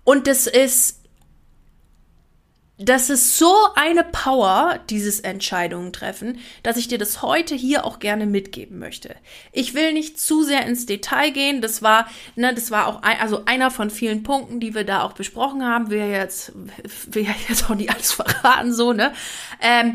Und 0.04 0.28
es 0.28 0.46
ist 0.46 0.97
das 2.80 3.10
ist 3.10 3.36
so 3.38 3.52
eine 3.74 4.04
Power, 4.04 4.78
dieses 4.88 5.18
Entscheidungen 5.18 5.92
treffen, 5.92 6.38
dass 6.62 6.76
ich 6.76 6.86
dir 6.86 6.98
das 6.98 7.22
heute 7.22 7.56
hier 7.56 7.84
auch 7.84 7.98
gerne 7.98 8.24
mitgeben 8.24 8.78
möchte. 8.78 9.16
Ich 9.50 9.74
will 9.74 9.92
nicht 9.92 10.20
zu 10.20 10.44
sehr 10.44 10.64
ins 10.64 10.86
Detail 10.86 11.32
gehen. 11.32 11.60
Das 11.60 11.82
war, 11.82 12.08
ne, 12.36 12.54
das 12.54 12.70
war 12.70 12.86
auch 12.86 13.02
ein, 13.02 13.20
also 13.20 13.44
einer 13.46 13.72
von 13.72 13.90
vielen 13.90 14.22
Punkten, 14.22 14.60
die 14.60 14.76
wir 14.76 14.84
da 14.84 15.02
auch 15.02 15.12
besprochen 15.12 15.64
haben. 15.64 15.90
Wir 15.90 16.08
jetzt, 16.08 16.52
ja 17.14 17.34
jetzt 17.48 17.68
auch 17.68 17.74
nicht 17.74 17.90
alles 17.90 18.12
verraten, 18.12 18.72
so, 18.72 18.92
ne? 18.92 19.12
Ähm, 19.60 19.94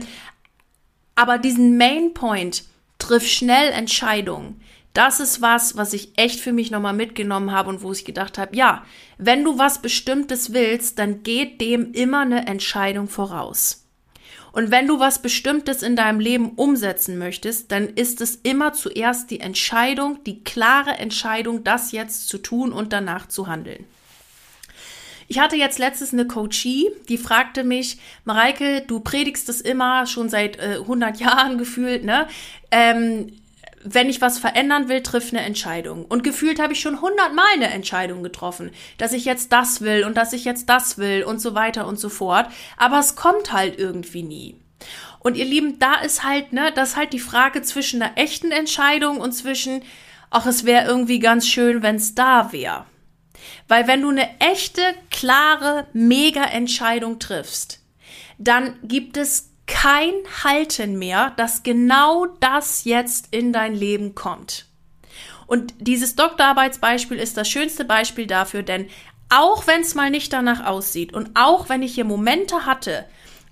aber 1.16 1.38
diesen 1.38 1.78
Main 1.78 2.14
Point, 2.14 2.64
triff 3.00 3.28
schnell 3.28 3.72
Entscheidungen 3.72 4.62
das 4.94 5.20
ist 5.20 5.42
was, 5.42 5.76
was 5.76 5.94
ich 5.94 6.18
echt 6.18 6.40
für 6.40 6.54
mich 6.54 6.70
nochmal 6.70 6.94
mitgenommen 6.94 7.52
habe 7.52 7.70
und 7.70 7.82
wo 7.82 7.92
ich 7.92 8.06
gedacht 8.06 8.38
habe, 8.38 8.56
ja, 8.56 8.86
wenn 9.18 9.44
du 9.44 9.58
was 9.58 9.82
Bestimmtes 9.82 10.54
willst, 10.54 11.00
dann 11.00 11.24
geht 11.24 11.62
dem 11.62 11.92
immer 11.94 12.22
eine 12.22 12.46
Entscheidung 12.48 13.08
voraus. 13.08 13.84
Und 14.52 14.70
wenn 14.70 14.86
du 14.86 15.00
was 15.00 15.20
Bestimmtes 15.20 15.82
in 15.82 15.96
deinem 15.96 16.20
Leben 16.20 16.52
umsetzen 16.52 17.18
möchtest, 17.18 17.72
dann 17.72 17.90
ist 17.90 18.22
es 18.22 18.36
immer 18.36 18.74
zuerst 18.74 19.32
die 19.32 19.40
Entscheidung, 19.40 20.24
die 20.26 20.44
klare 20.44 20.92
Entscheidung, 20.92 21.64
das 21.64 21.92
jetzt 21.92 22.30
zu 22.30 22.38
tun 22.38 22.72
und 22.72 22.94
danach 22.94 23.28
zu 23.28 23.48
handeln. 23.48 23.84
Ich 25.28 25.40
hatte 25.40 25.56
jetzt 25.56 25.80
letztens 25.80 26.14
eine 26.14 26.28
Coachie, 26.28 26.92
die 27.10 27.18
fragte 27.18 27.64
mich, 27.64 27.98
Mareike, 28.26 28.84
du 28.86 29.00
predigst 29.00 29.50
das 29.50 29.60
immer 29.60 30.06
schon 30.06 30.30
seit 30.30 30.60
äh, 30.60 30.78
100 30.82 31.20
Jahren 31.20 31.58
gefühlt, 31.58 32.04
ne? 32.04 32.28
Ähm, 32.70 33.32
wenn 33.84 34.10
ich 34.10 34.22
was 34.22 34.40
verändern 34.40 34.90
will, 34.90 35.02
triff 35.02 35.32
eine 35.32 35.42
Entscheidung. 35.42 36.06
Und 36.06 36.24
gefühlt 36.24 36.60
habe 36.60 36.74
ich 36.74 36.80
schon 36.80 37.02
hundertmal 37.02 37.46
eine 37.56 37.70
Entscheidung 37.70 38.24
getroffen, 38.24 38.72
dass 38.98 39.14
ich 39.14 39.26
jetzt 39.26 39.52
das 39.52 39.82
will 39.82 40.04
und 40.06 40.16
dass 40.16 40.34
ich 40.34 40.46
jetzt 40.46 40.70
das 40.70 40.98
will 40.98 41.24
und 41.24 41.40
so 41.40 41.56
weiter 41.56 41.88
und 41.88 42.00
so 42.00 42.10
fort. 42.10 42.48
Aber 42.78 43.00
es 43.00 43.16
kommt 43.16 43.52
halt 43.52 43.78
irgendwie 43.78 44.24
nie. 44.24 44.56
Und 45.20 45.38
ihr 45.38 45.46
Lieben, 45.46 45.80
da 45.80 45.96
ist 45.96 46.24
halt, 46.24 46.52
ne, 46.54 46.72
das 46.74 46.90
ist 46.90 46.98
halt 46.98 47.14
die 47.14 47.20
Frage 47.20 47.62
zwischen 47.62 48.02
einer 48.02 48.18
echten 48.18 48.52
Entscheidung 48.52 49.20
und 49.20 49.32
zwischen, 49.32 49.84
ach, 50.30 50.46
es 50.46 50.66
wäre 50.66 50.86
irgendwie 50.86 51.20
ganz 51.20 51.48
schön, 51.48 51.82
wenn 51.82 51.96
es 51.96 52.16
da 52.16 52.52
wäre. 52.52 52.86
Weil 53.68 53.88
wenn 53.88 54.02
du 54.02 54.10
eine 54.10 54.28
echte, 54.40 54.82
klare, 55.10 55.88
mega 55.94 56.44
Entscheidung 56.44 57.20
triffst, 57.20 57.82
dann 58.38 58.78
gibt 58.84 59.18
es 59.18 59.53
kein 59.68 60.14
Halten 60.44 61.00
mehr, 61.00 61.32
dass 61.38 61.64
genau 61.64 62.26
das 62.40 62.84
jetzt 62.84 63.28
in 63.32 63.54
dein 63.54 63.76
Leben 63.76 64.16
kommt. 64.16 64.66
Und 65.48 65.74
dieses 65.80 66.16
Doktorarbeitsbeispiel 66.16 67.18
ist 67.18 67.38
das 67.38 67.50
schönste 67.50 67.86
Beispiel 67.86 68.28
dafür, 68.28 68.64
denn 68.64 68.88
auch 69.30 69.68
wenn 69.68 69.82
es 69.82 69.96
mal 69.96 70.10
nicht 70.10 70.34
danach 70.34 70.66
aussieht 70.66 71.14
und 71.14 71.32
auch 71.36 71.70
wenn 71.70 71.82
ich 71.82 71.96
hier 71.96 72.06
Momente 72.06 72.66
hatte, 72.66 73.06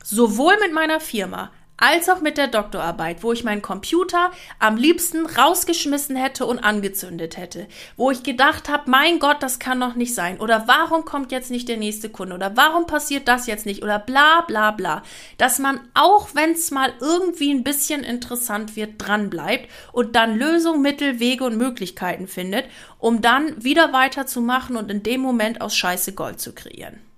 sowohl 0.04 0.58
mit 0.60 0.74
meiner 0.74 1.00
Firma 1.00 1.52
als 1.82 2.08
auch 2.08 2.22
mit 2.22 2.38
der 2.38 2.48
Doktorarbeit, 2.48 3.24
wo 3.24 3.34
ich 3.34 3.44
meinen 3.44 3.62
Computer 3.62 4.32
am 4.60 4.78
liebsten 4.78 5.26
rausgeschmissen 5.26 6.16
hätte 6.16 6.46
und 6.46 6.60
angezündet 6.60 7.38
hätte, 7.38 7.68
wo 7.98 8.12
ich 8.12 8.24
gedacht 8.24 8.70
habe, 8.70 8.90
mein 8.90 9.20
Gott, 9.20 9.38
das 9.42 9.60
kann 9.60 9.80
doch 9.82 9.96
nicht 9.96 10.16
sein. 10.16 10.40
Oder 10.40 10.68
warum 10.68 11.06
kommt 11.06 11.32
jetzt 11.32 11.52
nicht 11.52 11.68
der 11.68 11.78
nächste 11.78 12.10
Kunde? 12.10 12.36
Oder 12.36 12.56
warum 12.56 12.86
passiert 12.86 13.28
das 13.28 13.48
jetzt 13.48 13.66
nicht? 13.66 13.84
Oder 13.84 14.00
bla 14.00 14.42
bla 14.42 14.72
bla, 14.72 15.04
dass 15.38 15.60
man 15.60 15.82
auch 15.94 16.30
wenn 16.34 16.52
es 16.52 16.72
mal 16.72 16.94
irgendwie 17.00 17.52
ein 17.52 17.64
bisschen 17.64 18.04
interessant 18.04 18.76
wird, 18.76 18.94
dran 18.98 19.30
bleibt 19.30 19.70
und 19.92 20.16
dann 20.16 20.38
Lösungen, 20.38 20.82
Mittel, 20.82 21.20
Wege 21.20 21.44
und 21.44 21.58
Möglichkeiten 21.58 22.28
findet, 22.28 22.66
um 23.00 23.22
dann 23.22 23.64
wieder 23.64 23.92
weiterzumachen 23.92 24.78
und 24.78 24.92
in 24.92 25.04
dem 25.04 25.22
Moment 25.22 25.62
aus 25.62 25.76
Scheiße 25.76 26.14
Gold 26.14 26.40
zu 26.40 26.54
kreieren. 26.54 27.11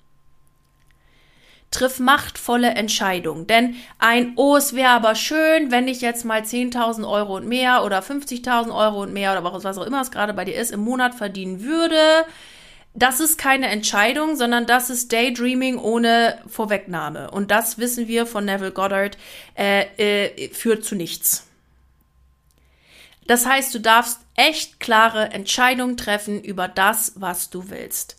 Triff 1.74 2.00
machtvolle 2.00 2.70
Entscheidungen. 2.70 3.48
Denn 3.48 3.76
ein, 4.00 4.34
oh, 4.36 4.56
es 4.56 4.74
wäre 4.74 4.92
aber 4.92 5.16
schön, 5.16 5.72
wenn 5.72 5.88
ich 5.88 6.02
jetzt 6.02 6.24
mal 6.24 6.42
10.000 6.42 7.10
Euro 7.10 7.38
und 7.38 7.48
mehr 7.48 7.84
oder 7.84 8.00
50.000 8.00 8.74
Euro 8.74 9.02
und 9.02 9.12
mehr 9.12 9.32
oder 9.32 9.44
was 9.44 9.78
auch 9.78 9.86
immer 9.86 10.02
es 10.02 10.12
gerade 10.12 10.34
bei 10.34 10.46
dir 10.46 10.56
ist, 10.56 10.72
im 10.72 10.82
Monat 10.82 11.16
verdienen 11.16 11.64
würde, 11.64 12.26
das 12.96 13.20
ist 13.20 13.38
keine 13.40 13.68
Entscheidung, 13.70 14.36
sondern 14.36 14.68
das 14.68 14.92
ist 14.92 15.12
Daydreaming 15.12 15.80
ohne 15.80 16.38
Vorwegnahme. 16.48 17.32
Und 17.32 17.50
das 17.50 17.80
wissen 17.80 18.08
wir 18.08 18.28
von 18.28 18.46
Neville 18.46 18.72
Goddard, 18.72 19.18
äh, 19.58 19.86
äh, 19.98 20.50
führt 20.50 20.86
zu 20.86 20.96
nichts. 20.96 21.48
Das 23.26 23.46
heißt, 23.46 23.74
du 23.74 23.80
darfst 23.80 24.20
echt 24.36 24.80
klare 24.80 25.32
Entscheidungen 25.32 25.98
treffen 25.98 26.44
über 26.44 26.68
das, 26.68 27.14
was 27.16 27.50
du 27.50 27.70
willst. 27.70 28.18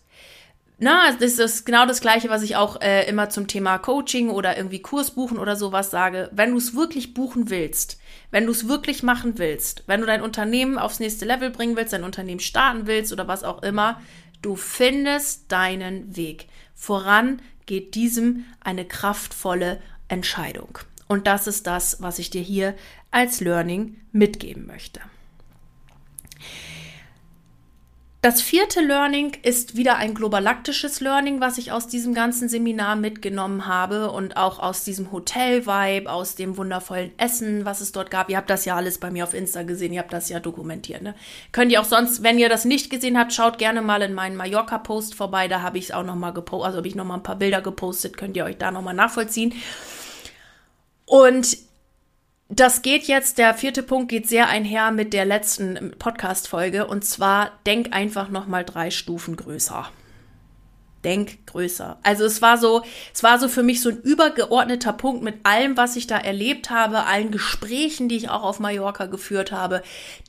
Na, 0.79 1.13
das 1.13 1.39
ist 1.39 1.65
genau 1.65 1.87
das 1.87 2.01
Gleiche, 2.01 2.31
was 2.31 2.43
ich 2.43 2.57
auch 2.57 2.81
äh, 2.81 3.09
immer 3.09 3.31
zum 3.31 3.47
Thema 3.47 3.79
Coaching 3.79 4.29
oder 4.29 4.57
irgendwie 4.57 4.83
Kurs 4.83 5.13
buchen 5.13 5.39
oder 5.39 5.55
sowas 5.55 5.91
sage. 5.91 6.31
Wenn 6.33 6.51
du 6.51 6.57
es 6.57 6.75
wirklich 6.75 7.15
buchen 7.15 7.49
willst, 7.49 8.01
wenn 8.33 8.47
du 8.47 8.51
es 8.53 8.67
wirklich 8.67 9.05
machen 9.05 9.39
willst, 9.39 9.85
wenn 9.87 10.01
du 10.01 10.07
dein 10.07 10.23
Unternehmen 10.23 10.77
aufs 10.77 10.99
nächste 10.99 11.27
Level 11.27 11.51
bringen 11.51 11.77
willst, 11.77 11.93
dein 11.93 12.03
Unternehmen 12.03 12.41
starten 12.41 12.89
willst 12.89 13.13
oder 13.13 13.29
was 13.29 13.45
auch 13.45 13.63
immer, 13.63 14.01
du 14.43 14.57
findest 14.57 15.53
deinen 15.53 16.17
Weg. 16.17 16.49
Voran 16.75 17.41
geht 17.67 17.95
diesem 17.95 18.45
eine 18.61 18.85
kraftvolle 18.85 19.81
Entscheidung. 20.09 20.79
Und 21.07 21.29
das 21.29 21.47
ist 21.47 21.69
das, 21.69 22.03
was 22.03 22.19
ich 22.19 22.31
dir 22.31 22.43
hier 22.43 22.75
als 23.13 23.41
Learning 23.41 24.01
mitgeben 24.11 24.67
möchte. 24.67 25.01
Das 28.25 28.41
vierte 28.41 28.81
Learning 28.81 29.37
ist 29.43 29.77
wieder 29.77 29.97
ein 29.97 30.15
globalaktisches 30.15 31.01
Learning, 31.01 31.43
was 31.43 31.59
ich 31.59 31.73
aus 31.73 31.89
diesem 31.89 32.15
ganzen 32.15 32.49
Seminar 32.49 32.97
mitgenommen 32.97 33.67
habe 33.67 34.11
und 34.11 34.39
auch 34.39 34.61
aus 34.61 34.83
diesem 34.83 35.13
Hotel-Vibe, 35.13 36.11
aus 36.11 36.35
dem 36.35 36.57
wundervollen 36.57 37.13
Essen, 37.19 37.67
was 37.67 37.83
es 37.83 37.93
dort 37.93 38.11
gab. 38.11 38.31
Ihr 38.31 38.39
habt 38.39 38.49
das 38.49 38.65
ja 38.65 38.77
alles 38.77 38.97
bei 38.97 39.11
mir 39.11 39.25
auf 39.25 39.35
Insta 39.35 39.63
gesehen, 39.63 39.93
ihr 39.93 40.01
habt 40.01 40.15
das 40.15 40.31
ja 40.31 40.41
dokumentiert. 40.41 41.03
Ne? 41.03 41.15
Könnt 41.53 41.71
ihr 41.71 41.83
auch 41.83 41.85
sonst, 41.85 42.23
wenn 42.23 42.39
ihr 42.39 42.49
das 42.49 42.65
nicht 42.65 42.89
gesehen 42.89 43.19
habt, 43.19 43.35
schaut 43.35 43.59
gerne 43.59 43.83
mal 43.83 44.01
in 44.01 44.15
meinen 44.15 44.37
Mallorca-Post 44.37 45.15
vorbei. 45.15 45.47
Da 45.47 45.61
habe 45.61 45.77
ich 45.77 45.85
es 45.85 45.91
auch 45.91 46.03
nochmal 46.03 46.33
gepostet, 46.33 46.65
also 46.65 46.79
habe 46.79 46.89
ich 46.89 46.95
nochmal 46.95 47.19
ein 47.19 47.25
paar 47.25 47.37
Bilder 47.37 47.61
gepostet, 47.61 48.17
könnt 48.17 48.39
ihr 48.39 48.47
euch 48.47 48.57
da 48.57 48.71
nochmal 48.71 48.95
nachvollziehen. 48.95 49.53
Und 51.05 51.59
das 52.61 52.83
geht 52.83 53.05
jetzt, 53.05 53.39
der 53.39 53.55
vierte 53.55 53.83
Punkt 53.83 54.09
geht 54.09 54.29
sehr 54.29 54.49
einher 54.49 54.91
mit 54.91 55.13
der 55.13 55.25
letzten 55.25 55.93
Podcast-Folge 55.99 56.87
und 56.87 57.05
zwar 57.05 57.53
denk 57.67 57.93
einfach 57.93 58.29
nochmal 58.29 58.65
drei 58.65 58.91
Stufen 58.91 59.37
größer. 59.37 59.89
Denk 61.03 61.47
größer. 61.47 61.99
Also 62.03 62.25
es 62.25 62.41
war 62.41 62.57
so, 62.57 62.83
es 63.13 63.23
war 63.23 63.39
so 63.39 63.49
für 63.49 63.63
mich 63.63 63.83
so 63.83 63.91
ein 63.91 64.01
übergeordneter 64.01 64.93
Punkt 64.93 65.23
mit 65.23 65.45
allem, 65.45 65.77
was 65.77 65.97
ich 65.97 66.07
da 66.07 66.17
erlebt 66.17 66.71
habe, 66.71 67.05
allen 67.05 67.31
Gesprächen, 67.31 68.09
die 68.09 68.17
ich 68.17 68.31
auch 68.31 68.43
auf 68.43 68.61
Mallorca 68.61 69.07
geführt 69.07 69.53
habe. 69.53 69.83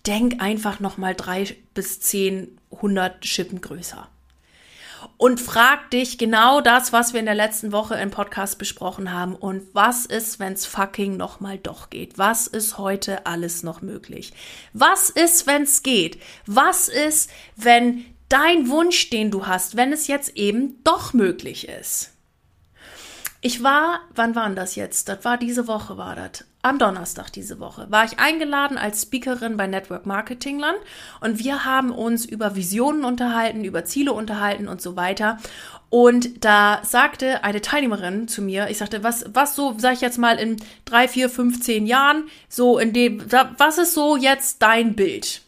Denk 0.05 0.41
einfach 0.41 0.79
nochmal 0.79 1.15
drei 1.15 1.55
bis 1.73 2.01
zehn, 2.01 2.59
hundert 2.71 3.25
Schippen 3.25 3.61
größer 3.61 4.09
und 5.17 5.39
frag 5.39 5.89
dich 5.91 6.17
genau 6.17 6.61
das, 6.61 6.93
was 6.93 7.13
wir 7.13 7.19
in 7.19 7.25
der 7.25 7.35
letzten 7.35 7.71
Woche 7.71 7.95
im 7.95 8.11
Podcast 8.11 8.57
besprochen 8.57 9.11
haben. 9.11 9.35
Und 9.35 9.63
was 9.73 10.05
ist, 10.05 10.39
wenn 10.39 10.53
es 10.53 10.65
fucking 10.65 11.17
nochmal 11.17 11.57
doch 11.57 11.89
geht? 11.89 12.17
Was 12.17 12.47
ist 12.47 12.77
heute 12.77 13.25
alles 13.25 13.63
noch 13.63 13.81
möglich? 13.81 14.33
Was 14.73 15.09
ist, 15.09 15.47
wenn 15.47 15.63
es 15.63 15.83
geht? 15.83 16.21
Was 16.45 16.87
ist, 16.87 17.29
wenn 17.55 18.05
dein 18.29 18.69
Wunsch, 18.69 19.09
den 19.09 19.31
du 19.31 19.47
hast, 19.47 19.77
wenn 19.77 19.93
es 19.93 20.07
jetzt 20.07 20.35
eben 20.35 20.83
doch 20.83 21.13
möglich 21.13 21.67
ist? 21.67 22.11
Ich 23.41 23.61
war, 23.63 23.99
wann 24.15 24.35
war 24.35 24.49
das 24.51 24.75
jetzt? 24.75 25.07
Das 25.07 25.23
war 25.23 25.37
diese 25.37 25.67
Woche, 25.67 25.97
war 25.97 26.15
das. 26.15 26.45
Am 26.65 26.79
Donnerstag 26.79 27.31
diese 27.31 27.59
Woche 27.59 27.85
war 27.91 28.05
ich 28.05 28.17
eingeladen 28.17 28.79
als 28.79 29.03
Speakerin 29.03 29.55
bei 29.55 29.67
Network 29.67 30.07
Marketingland 30.07 30.79
und 31.21 31.37
wir 31.37 31.63
haben 31.63 31.91
uns 31.91 32.25
über 32.25 32.55
Visionen 32.55 33.05
unterhalten, 33.05 33.63
über 33.63 33.85
Ziele 33.85 34.13
unterhalten 34.13 34.67
und 34.67 34.81
so 34.81 34.95
weiter. 34.95 35.37
Und 35.91 36.43
da 36.43 36.81
sagte 36.83 37.43
eine 37.43 37.61
Teilnehmerin 37.61 38.27
zu 38.27 38.41
mir, 38.41 38.67
ich 38.71 38.79
sagte, 38.79 39.03
was, 39.03 39.25
was 39.31 39.55
so, 39.55 39.75
sag 39.77 39.93
ich 39.93 40.01
jetzt 40.01 40.17
mal, 40.17 40.39
in 40.39 40.57
drei, 40.85 41.07
vier, 41.07 41.29
fünf, 41.29 41.61
zehn 41.61 41.85
Jahren, 41.85 42.29
so 42.49 42.79
in 42.79 42.93
dem, 42.93 43.21
was 43.59 43.77
ist 43.77 43.93
so 43.93 44.17
jetzt 44.17 44.63
dein 44.63 44.95
Bild? 44.95 45.43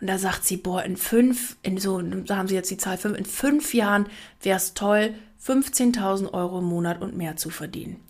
Und 0.00 0.06
da 0.06 0.16
sagt 0.16 0.46
sie, 0.46 0.56
boah, 0.56 0.82
in 0.82 0.96
fünf, 0.96 1.58
in 1.60 1.76
so, 1.76 2.00
da 2.00 2.38
haben 2.38 2.48
sie 2.48 2.54
jetzt 2.54 2.70
die 2.70 2.78
Zahl 2.78 2.96
fünf, 2.96 3.18
in 3.18 3.26
fünf 3.26 3.74
Jahren 3.74 4.06
wäre 4.40 4.56
es 4.56 4.72
toll, 4.72 5.12
15.000 5.44 6.32
Euro 6.32 6.60
im 6.60 6.64
Monat 6.64 7.02
und 7.02 7.14
mehr 7.14 7.36
zu 7.36 7.50
verdienen. 7.50 8.02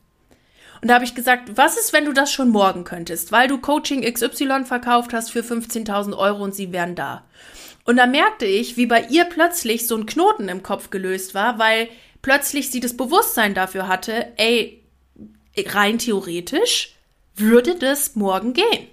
Und 0.81 0.89
da 0.89 0.95
habe 0.95 1.05
ich 1.05 1.15
gesagt, 1.15 1.57
was 1.57 1.77
ist, 1.77 1.93
wenn 1.93 2.07
du 2.07 2.13
das 2.13 2.33
schon 2.33 2.49
morgen 2.49 2.85
könntest, 2.85 3.33
weil 3.33 3.49
du 3.49 3.59
Coaching 3.59 4.03
XY 4.03 4.65
verkauft 4.65 5.13
hast 5.13 5.31
für 5.31 5.41
15.000 5.41 6.17
Euro 6.17 6.43
und 6.43 6.55
sie 6.55 6.73
wären 6.73 6.95
da. 6.95 7.25
Und 7.85 7.97
da 7.97 8.07
merkte 8.07 8.47
ich, 8.47 8.77
wie 8.77 8.87
bei 8.87 9.05
ihr 9.11 9.25
plötzlich 9.25 9.87
so 9.87 9.97
ein 9.97 10.07
Knoten 10.07 10.49
im 10.49 10.63
Kopf 10.63 10.91
gelöst 10.91 11.35
war, 11.35 11.59
weil 11.59 11.89
plötzlich 12.23 12.71
sie 12.71 12.81
das 12.81 12.97
Bewusstsein 12.97 13.55
dafür 13.55 13.89
hatte, 13.89 14.33
ey, 14.37 14.83
rein 15.57 15.99
theoretisch 15.99 16.95
würde 17.35 17.75
das 17.75 18.17
morgen 18.17 18.53
gehen. 18.53 18.89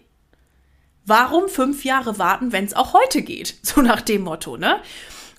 Warum 1.05 1.47
fünf 1.47 1.85
Jahre 1.85 2.19
warten, 2.19 2.51
wenn 2.51 2.65
es 2.65 2.73
auch 2.73 2.93
heute 2.93 3.21
geht? 3.21 3.55
So 3.63 3.81
nach 3.81 4.01
dem 4.01 4.23
Motto, 4.23 4.57
ne? 4.57 4.81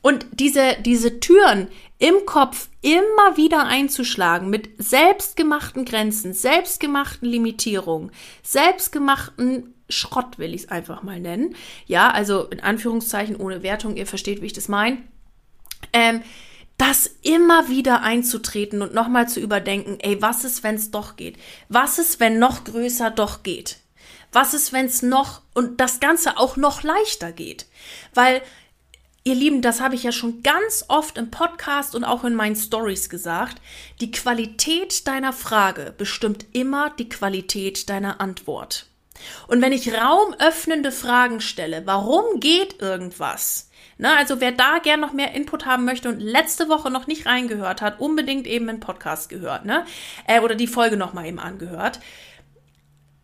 Und 0.02 0.26
diese, 0.32 0.76
diese 0.84 1.20
Türen 1.20 1.68
im 1.98 2.26
Kopf 2.26 2.68
immer 2.82 3.36
wieder 3.36 3.66
einzuschlagen 3.66 4.50
mit 4.50 4.70
selbstgemachten 4.78 5.84
Grenzen, 5.84 6.32
selbstgemachten 6.32 7.28
Limitierungen, 7.28 8.12
selbstgemachten 8.42 9.74
Schrott 9.88 10.38
will 10.38 10.54
ich 10.54 10.64
es 10.64 10.68
einfach 10.68 11.02
mal 11.02 11.18
nennen. 11.18 11.56
Ja, 11.86 12.10
also 12.10 12.44
in 12.44 12.60
Anführungszeichen 12.60 13.36
ohne 13.36 13.62
Wertung, 13.62 13.96
ihr 13.96 14.06
versteht, 14.06 14.42
wie 14.42 14.46
ich 14.46 14.52
das 14.52 14.68
meine. 14.68 14.98
Ähm, 15.92 16.22
das 16.76 17.10
immer 17.22 17.68
wieder 17.68 18.02
einzutreten 18.02 18.82
und 18.82 18.94
nochmal 18.94 19.28
zu 19.28 19.40
überdenken, 19.40 19.98
ey, 20.00 20.22
was 20.22 20.44
ist, 20.44 20.62
wenn 20.62 20.76
es 20.76 20.92
doch 20.92 21.16
geht? 21.16 21.36
Was 21.68 21.98
ist, 21.98 22.20
wenn 22.20 22.38
noch 22.38 22.64
größer 22.64 23.10
doch 23.10 23.42
geht? 23.42 23.78
Was 24.30 24.54
ist, 24.54 24.72
wenn 24.72 24.86
es 24.86 25.02
noch 25.02 25.42
und 25.54 25.80
das 25.80 26.00
Ganze 26.00 26.38
auch 26.38 26.56
noch 26.56 26.82
leichter 26.82 27.32
geht? 27.32 27.66
Weil 28.14 28.42
Ihr 29.28 29.34
Lieben, 29.34 29.60
das 29.60 29.82
habe 29.82 29.94
ich 29.94 30.04
ja 30.04 30.10
schon 30.10 30.42
ganz 30.42 30.86
oft 30.88 31.18
im 31.18 31.30
Podcast 31.30 31.94
und 31.94 32.02
auch 32.02 32.24
in 32.24 32.34
meinen 32.34 32.56
Stories 32.56 33.10
gesagt. 33.10 33.60
Die 34.00 34.10
Qualität 34.10 35.06
deiner 35.06 35.34
Frage 35.34 35.92
bestimmt 35.98 36.46
immer 36.52 36.88
die 36.98 37.10
Qualität 37.10 37.90
deiner 37.90 38.22
Antwort. 38.22 38.86
Und 39.46 39.60
wenn 39.60 39.74
ich 39.74 39.92
raumöffnende 39.92 40.92
Fragen 40.92 41.42
stelle, 41.42 41.82
warum 41.84 42.40
geht 42.40 42.80
irgendwas? 42.80 43.68
Na, 43.98 44.16
also 44.16 44.40
wer 44.40 44.52
da 44.52 44.78
gern 44.78 45.00
noch 45.00 45.12
mehr 45.12 45.34
Input 45.34 45.66
haben 45.66 45.84
möchte 45.84 46.08
und 46.08 46.20
letzte 46.20 46.70
Woche 46.70 46.90
noch 46.90 47.06
nicht 47.06 47.26
reingehört 47.26 47.82
hat, 47.82 48.00
unbedingt 48.00 48.46
eben 48.46 48.70
einen 48.70 48.80
Podcast 48.80 49.28
gehört, 49.28 49.66
ne? 49.66 49.84
Äh, 50.26 50.40
oder 50.40 50.54
die 50.54 50.66
Folge 50.66 50.96
noch 50.96 51.12
mal 51.12 51.26
eben 51.26 51.38
angehört 51.38 52.00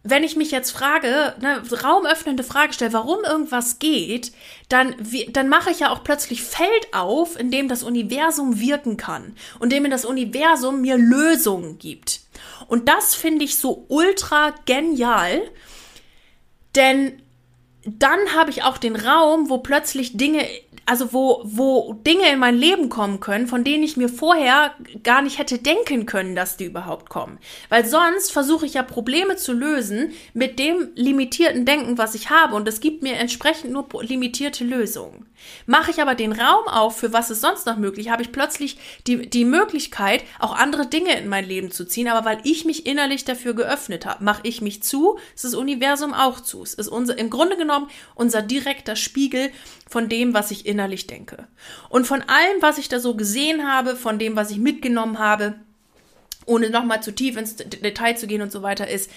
wenn 0.06 0.22
ich 0.22 0.36
mich 0.36 0.50
jetzt 0.50 0.70
frage, 0.70 1.34
ne, 1.40 1.62
raumöffnende 1.82 2.44
Frage 2.44 2.74
stelle, 2.74 2.92
warum 2.92 3.24
irgendwas 3.24 3.78
geht, 3.78 4.32
dann, 4.68 4.94
dann 5.30 5.48
mache 5.48 5.70
ich 5.70 5.80
ja 5.80 5.90
auch 5.90 6.04
plötzlich 6.04 6.42
Feld 6.42 6.92
auf, 6.92 7.40
in 7.40 7.50
dem 7.50 7.68
das 7.68 7.82
Universum 7.82 8.60
wirken 8.60 8.98
kann 8.98 9.34
und 9.58 9.72
dem 9.72 9.88
das 9.90 10.04
Universum 10.04 10.82
mir 10.82 10.98
Lösungen 10.98 11.78
gibt. 11.78 12.20
Und 12.68 12.88
das 12.90 13.14
finde 13.14 13.46
ich 13.46 13.56
so 13.56 13.86
ultra 13.88 14.54
genial, 14.66 15.40
denn 16.76 17.22
dann 17.87 18.18
habe 18.35 18.51
ich 18.51 18.62
auch 18.62 18.79
den 18.79 18.97
Raum, 18.97 19.51
wo 19.51 19.59
plötzlich 19.59 20.16
Dinge 20.16 20.47
also 20.87 21.12
wo, 21.12 21.42
wo 21.44 21.94
Dinge 22.07 22.31
in 22.31 22.38
mein 22.38 22.57
Leben 22.57 22.88
kommen 22.88 23.20
können, 23.20 23.47
von 23.47 23.64
denen 23.64 23.83
ich 23.83 23.97
mir 23.97 24.09
vorher 24.09 24.75
gar 25.03 25.23
nicht 25.23 25.38
hätte 25.38 25.59
denken 25.59 26.07
können, 26.07 26.37
dass 26.37 26.57
die 26.57 26.64
überhaupt 26.64 27.09
kommen. 27.09 27.38
Weil 27.68 27.87
sonst 27.87 28.33
versuche 28.33 28.66
ich 28.66 28.75
ja 28.75 28.83
Probleme 28.83 29.37
zu 29.37 29.53
lösen 29.53 30.12
mit 30.35 30.59
dem 30.59 30.88
limitierten 30.94 31.64
Denken, 31.64 31.97
was 31.99 32.14
ich 32.14 32.31
habe 32.31 32.55
und 32.55 32.68
es 32.68 32.81
gibt 32.81 33.03
mir 33.03 33.14
entsprechend 33.14 33.73
nur 33.73 33.87
limitierte 34.03 34.64
Lösungen. 34.64 35.27
Mache 35.66 35.90
ich 35.90 36.01
aber 36.01 36.14
den 36.14 36.33
Raum 36.33 36.68
auf, 36.68 36.97
für 36.97 37.12
was 37.12 37.31
ist 37.31 37.42
sonst 37.42 37.66
noch 37.66 37.77
möglich, 37.77 38.11
habe 38.11 38.23
ich 38.23 38.33
plötzlich 38.33 38.79
die, 39.07 39.29
die 39.29 39.44
Möglichkeit, 39.44 40.23
auch 40.38 40.55
andere 40.55 40.87
Dinge 40.87 41.18
in 41.18 41.29
mein 41.29 41.47
Leben 41.47 41.70
zu 41.70 41.87
ziehen, 41.87 42.09
aber 42.09 42.25
weil 42.25 42.38
ich 42.44 42.64
mich 42.64 42.87
innerlich 42.87 43.25
dafür 43.25 43.55
geöffnet 43.55 44.07
habe, 44.07 44.25
mache 44.25 44.40
ich 44.44 44.62
mich 44.62 44.83
zu, 44.83 45.18
ist 45.35 45.44
das 45.44 45.55
Universum 45.55 46.14
auch 46.14 46.40
zu. 46.40 46.62
Es 46.62 46.75
ist 46.75 46.88
unser, 46.88 47.18
im 47.18 47.31
Grunde 47.31 47.57
genommen 47.57 47.73
unser 48.14 48.42
direkter 48.42 48.96
Spiegel 48.96 49.50
von 49.88 50.08
dem, 50.08 50.34
was 50.34 50.50
ich 50.50 50.66
innerlich 50.66 51.06
denke. 51.06 51.46
Und 51.88 52.06
von 52.06 52.22
allem, 52.22 52.60
was 52.60 52.78
ich 52.78 52.88
da 52.88 52.98
so 53.00 53.14
gesehen 53.14 53.70
habe, 53.70 53.96
von 53.96 54.18
dem, 54.18 54.37
was 54.37 54.50
ich 54.50 54.58
mitgenommen 54.58 55.18
habe, 55.18 55.54
ohne 56.46 56.70
nochmal 56.70 57.02
zu 57.02 57.14
tief 57.14 57.37
ins 57.37 57.56
Detail 57.56 58.16
zu 58.16 58.26
gehen 58.26 58.42
und 58.42 58.52
so 58.52 58.62
weiter, 58.62 58.88
ist 58.88 59.10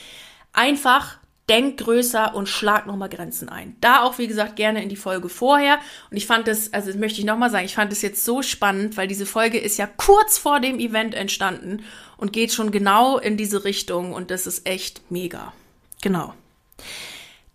einfach 0.53 1.17
denk 1.49 1.79
größer 1.79 2.35
und 2.35 2.49
schlag 2.49 2.87
nochmal 2.87 3.09
Grenzen 3.09 3.47
ein. 3.47 3.77
Da 3.79 4.01
auch, 4.01 4.17
wie 4.17 4.27
gesagt, 4.27 4.57
gerne 4.57 4.83
in 4.83 4.89
die 4.89 4.97
Folge 4.97 5.29
vorher. 5.29 5.79
Und 6.11 6.17
ich 6.17 6.27
fand 6.27 6.47
das, 6.47 6.73
also 6.73 6.87
das 6.87 6.97
möchte 6.97 7.19
ich 7.19 7.25
nochmal 7.25 7.49
sagen, 7.49 7.65
ich 7.65 7.75
fand 7.75 7.91
es 7.93 8.01
jetzt 8.01 8.25
so 8.25 8.41
spannend, 8.41 8.97
weil 8.97 9.07
diese 9.07 9.25
Folge 9.25 9.57
ist 9.57 9.77
ja 9.77 9.87
kurz 9.87 10.37
vor 10.37 10.59
dem 10.59 10.79
Event 10.79 11.15
entstanden 11.15 11.83
und 12.17 12.33
geht 12.33 12.51
schon 12.51 12.71
genau 12.71 13.17
in 13.17 13.37
diese 13.37 13.63
Richtung 13.63 14.13
und 14.13 14.29
das 14.29 14.45
ist 14.45 14.67
echt 14.67 15.09
mega. 15.09 15.53
Genau. 16.01 16.33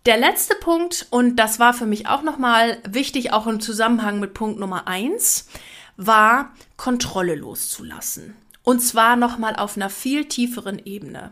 Der 0.05 0.17
letzte 0.17 0.55
Punkt, 0.55 1.07
und 1.11 1.37
das 1.37 1.59
war 1.59 1.73
für 1.73 1.85
mich 1.85 2.07
auch 2.07 2.23
nochmal 2.23 2.77
wichtig, 2.85 3.31
auch 3.31 3.47
im 3.47 3.61
Zusammenhang 3.61 4.19
mit 4.19 4.33
Punkt 4.33 4.59
Nummer 4.59 4.85
eins, 4.85 5.47
war 5.95 6.51
Kontrolle 6.75 7.35
loszulassen. 7.35 8.35
Und 8.63 8.81
zwar 8.81 9.15
nochmal 9.15 9.55
auf 9.55 9.77
einer 9.77 9.89
viel 9.89 10.25
tieferen 10.25 10.81
Ebene. 10.83 11.31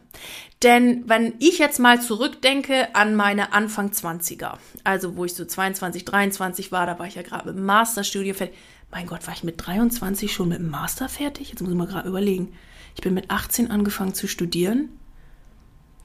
Denn 0.63 1.03
wenn 1.07 1.34
ich 1.39 1.60
jetzt 1.60 1.79
mal 1.79 2.01
zurückdenke 2.01 2.95
an 2.95 3.15
meine 3.15 3.51
Anfang 3.51 3.89
20er, 3.89 4.57
also 4.86 5.17
wo 5.17 5.25
ich 5.25 5.34
so 5.34 5.43
22, 5.43 6.05
23 6.05 6.71
war, 6.71 6.86
da 6.86 6.97
war 6.97 7.07
ich 7.07 7.15
ja 7.15 7.23
gerade 7.23 7.47
mit 7.47 7.57
dem 7.57 7.65
Masterstudio 7.65 8.34
fertig. 8.34 8.57
Mein 8.89 9.07
Gott, 9.07 9.27
war 9.27 9.34
ich 9.34 9.43
mit 9.43 9.65
23 9.65 10.31
schon 10.31 10.49
mit 10.49 10.60
dem 10.60 10.69
Master 10.69 11.10
fertig? 11.10 11.49
Jetzt 11.49 11.62
muss 11.62 11.71
ich 11.71 11.77
mal 11.77 11.88
gerade 11.88 12.07
überlegen. 12.07 12.53
Ich 12.95 13.01
bin 13.01 13.13
mit 13.13 13.31
18 13.31 13.71
angefangen 13.71 14.13
zu 14.13 14.27
studieren. 14.27 14.89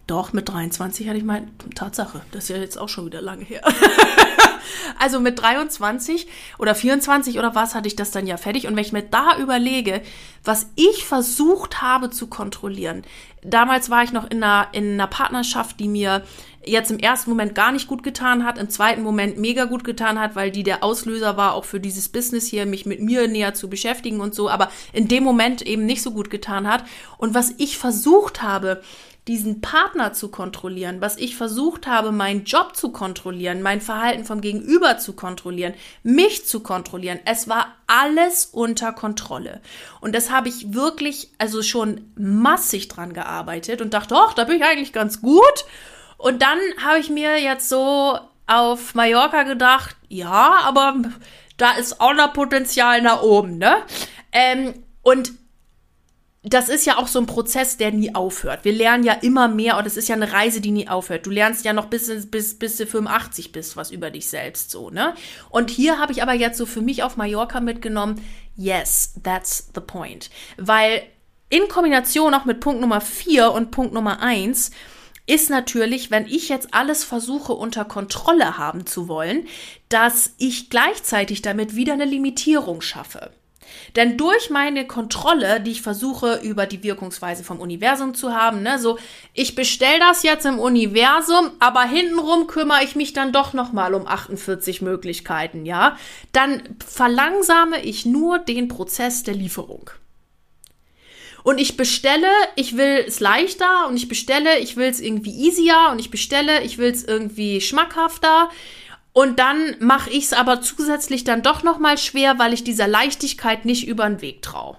Doch, 0.07 0.33
mit 0.33 0.49
23 0.49 1.09
hatte 1.09 1.19
ich 1.19 1.25
meine 1.25 1.49
Tatsache. 1.75 2.21
Das 2.31 2.45
ist 2.45 2.51
ja 2.51 2.57
jetzt 2.59 2.79
auch 2.79 2.89
schon 2.89 3.07
wieder 3.07 3.21
lange 3.21 3.45
her. 3.45 3.63
also 5.01 5.19
mit 5.19 5.41
23 5.41 6.29
oder 6.59 6.77
24 6.77 7.39
oder 7.39 7.57
was 7.57 7.75
hatte 7.75 7.89
ich 7.89 7.97
das 7.97 8.13
dann 8.13 8.27
ja 8.27 8.37
fertig. 8.37 8.69
Und 8.69 8.77
wenn 8.77 8.85
ich 8.85 8.93
mir 8.93 9.03
da 9.03 9.37
überlege, 9.39 10.03
was 10.45 10.71
ich 10.77 11.05
versucht 11.05 11.83
habe 11.83 12.11
zu 12.11 12.29
kontrollieren. 12.29 13.03
Damals 13.43 13.91
war 13.91 14.05
ich 14.05 14.13
noch 14.13 14.31
in 14.31 14.45
einer, 14.45 14.69
in 14.73 14.93
einer 14.93 15.09
Partnerschaft, 15.09 15.81
die 15.81 15.89
mir 15.89 16.23
jetzt 16.65 16.91
im 16.91 16.99
ersten 16.99 17.31
Moment 17.31 17.55
gar 17.55 17.73
nicht 17.73 17.89
gut 17.89 18.03
getan 18.03 18.45
hat, 18.45 18.59
im 18.59 18.71
zweiten 18.71 19.03
Moment 19.03 19.39
mega 19.39 19.65
gut 19.65 19.85
getan 19.85 20.19
hat, 20.21 20.35
weil 20.35 20.51
die 20.51 20.65
der 20.65 20.83
Auslöser 20.83 21.37
war, 21.37 21.55
auch 21.55 21.65
für 21.65 21.81
dieses 21.81 22.09
Business 22.09 22.47
hier, 22.47 22.67
mich 22.67 22.87
mit 22.87 23.01
mir 23.01 23.29
näher 23.29 23.55
zu 23.55 23.69
beschäftigen 23.69 24.21
und 24.21 24.35
so, 24.35 24.51
aber 24.51 24.71
in 24.93 25.09
dem 25.09 25.23
Moment 25.25 25.63
eben 25.63 25.87
nicht 25.87 26.03
so 26.03 26.11
gut 26.11 26.31
getan 26.31 26.69
hat. 26.69 26.85
Und 27.19 27.35
was 27.35 27.55
ich 27.59 27.79
versucht 27.79 28.43
habe, 28.43 28.83
diesen 29.29 29.61
Partner 29.61 30.13
zu 30.13 30.29
kontrollieren, 30.29 31.01
was 31.01 31.17
ich 31.17 31.37
versucht 31.37 31.89
habe, 31.89 32.13
meinen 32.13 32.45
Job 32.45 32.77
zu 32.77 32.93
kontrollieren, 32.93 33.61
mein 33.61 33.81
Verhalten 33.81 34.25
vom 34.25 34.41
Gegenüber 34.41 34.99
zu 34.99 35.15
kontrollieren, 35.15 35.75
mich 36.05 36.47
zu 36.47 36.61
kontrollieren. 36.61 37.19
Es 37.25 37.49
war 37.49 37.75
alles 37.89 38.47
unter 38.47 38.93
Kontrolle. 38.93 39.61
Und 40.01 40.15
das 40.15 40.31
habe 40.31 40.49
ich 40.49 40.75
wirklich, 40.75 41.31
also 41.39 41.63
schon 41.63 42.13
massig 42.17 42.87
dran 42.87 43.15
gearbeitet 43.15 43.81
und 43.81 43.95
dachte, 43.95 44.15
ach, 44.17 44.35
da 44.35 44.45
bin 44.45 44.59
ich 44.59 44.65
eigentlich 44.65 44.93
ganz 44.93 45.21
gut. 45.21 45.65
Und 46.19 46.41
dann 46.41 46.59
habe 46.85 47.01
ich 47.01 47.11
mir 47.11 47.41
jetzt 47.43 47.69
so 47.69 48.19
auf 48.47 48.95
Mallorca 48.95 49.43
gedacht, 49.43 49.97
ja, 50.09 50.61
aber 50.63 50.97
da 51.57 51.73
ist 51.73 52.01
auch 52.01 52.15
noch 52.15 52.33
Potenzial 52.33 53.03
nach 53.03 53.23
oben, 53.23 53.59
ne? 53.59 53.79
Ähm, 54.31 54.85
und 55.03 55.33
das 56.49 56.69
ist 56.69 56.87
ja 56.87 56.97
auch 56.97 57.09
so 57.09 57.19
ein 57.19 57.27
Prozess, 57.27 57.77
der 57.77 57.91
nie 57.91 58.15
aufhört. 58.15 58.65
Wir 58.65 58.73
lernen 58.73 59.03
ja 59.03 59.15
immer 59.15 59.49
mehr 59.49 59.79
und 59.79 59.87
es 59.87 59.97
ist 59.97 60.09
ja 60.09 60.15
eine 60.15 60.33
Reise, 60.33 60.61
die 60.61 60.71
nie 60.71 60.89
aufhört. 60.89 61.27
Du 61.27 61.31
lernst 61.31 61.65
ja 61.65 61.73
noch 61.73 61.87
bis, 61.87 62.31
bis, 62.31 62.57
bis 62.57 62.77
du 62.77 62.87
85 62.87 63.51
bist, 63.51 63.77
was 63.77 63.91
über 63.91 64.13
dich 64.13 64.29
selbst 64.29 64.71
so, 64.71 64.91
ne? 64.91 65.15
Und 65.51 65.71
hier 65.71 65.99
habe 65.99 66.13
ich 66.13 66.23
aber 66.23 66.35
jetzt 66.35 66.57
so 66.57 66.65
für 66.65 66.83
mich 66.83 67.03
auf 67.03 67.17
Mallorca 67.17 67.59
mitgenommen, 67.61 68.25
yes, 68.55 69.15
that's 69.25 69.71
the 69.75 69.81
point. 69.81 70.31
Weil 70.57 71.03
in 71.49 71.67
Kombination 71.67 72.33
auch 72.33 72.45
mit 72.45 72.61
Punkt 72.61 72.81
Nummer 72.81 73.01
4 73.01 73.51
und 73.51 73.73
Punkt 73.73 73.93
Nummer 73.93 74.23
1 74.23 74.71
ist 75.27 75.51
natürlich, 75.51 76.13
wenn 76.13 76.27
ich 76.27 76.49
jetzt 76.49 76.73
alles 76.73 77.03
versuche 77.03 77.55
unter 77.55 77.85
Kontrolle 77.85 78.57
haben 78.57 78.87
zu 78.87 79.09
wollen, 79.09 79.49
dass 79.89 80.35
ich 80.39 80.71
gleichzeitig 80.71 81.43
damit 81.43 81.75
wieder 81.75 81.95
eine 81.95 82.05
Limitierung 82.05 82.81
schaffe. 82.81 83.33
Denn 83.97 84.17
durch 84.17 84.51
meine 84.51 84.87
Kontrolle, 84.87 85.61
die 85.61 85.73
ich 85.73 85.83
versuche 85.83 86.41
über 86.43 86.67
die 86.67 86.83
Wirkungsweise 86.83 87.45
vom 87.45 87.61
Universum 87.61 88.15
zu 88.15 88.35
haben, 88.35 88.63
ne, 88.63 88.79
so 88.79 88.99
ich 89.33 89.55
bestell 89.55 89.99
das 90.01 90.23
jetzt 90.23 90.47
im 90.47 90.59
Universum, 90.59 91.51
aber 91.61 91.83
hintenrum 91.83 92.47
kümmere 92.47 92.85
ich 92.85 92.97
mich 92.97 93.13
dann 93.13 93.33
doch 93.33 93.53
noch 93.53 93.73
mal 93.73 93.95
um 93.95 94.07
48 94.07 94.83
Möglichkeiten, 94.83 95.67
ja, 95.67 95.97
dann 96.33 96.63
verlangsame 96.87 97.83
ich 97.85 98.07
nur 98.07 98.39
den 98.39 98.69
Prozess 98.69 99.23
der 99.23 99.35
Lieferung. 99.35 99.91
Und 101.47 101.61
ich 101.61 101.77
bestelle, 101.77 102.27
ich 102.57 102.77
will 102.77 103.05
es 103.07 103.21
leichter 103.21 103.87
und 103.87 103.97
ich 103.97 104.09
bestelle, 104.09 104.59
ich 104.59 104.77
will 104.77 104.89
es 104.89 105.01
irgendwie 105.01 105.31
easier 105.31 105.91
und 105.93 106.01
ich 106.01 106.11
bestelle, 106.11 106.65
ich 106.65 106.77
will 106.77 106.91
es 106.91 107.05
irgendwie 107.05 107.61
schmackhafter 107.61 108.51
und 109.17 109.39
dann 109.39 109.77
mache 109.81 110.11
ich 110.11 110.25
es 110.25 110.33
aber 110.35 110.61
zusätzlich 110.61 111.25
dann 111.25 111.41
doch 111.41 111.63
noch 111.63 111.79
mal 111.79 111.97
schwer, 111.97 112.39
weil 112.39 112.53
ich 112.53 112.65
dieser 112.65 112.87
Leichtigkeit 112.87 113.65
nicht 113.65 113.89
über 113.89 114.07
den 114.07 114.21
Weg 114.21 114.43
traue. 114.43 114.77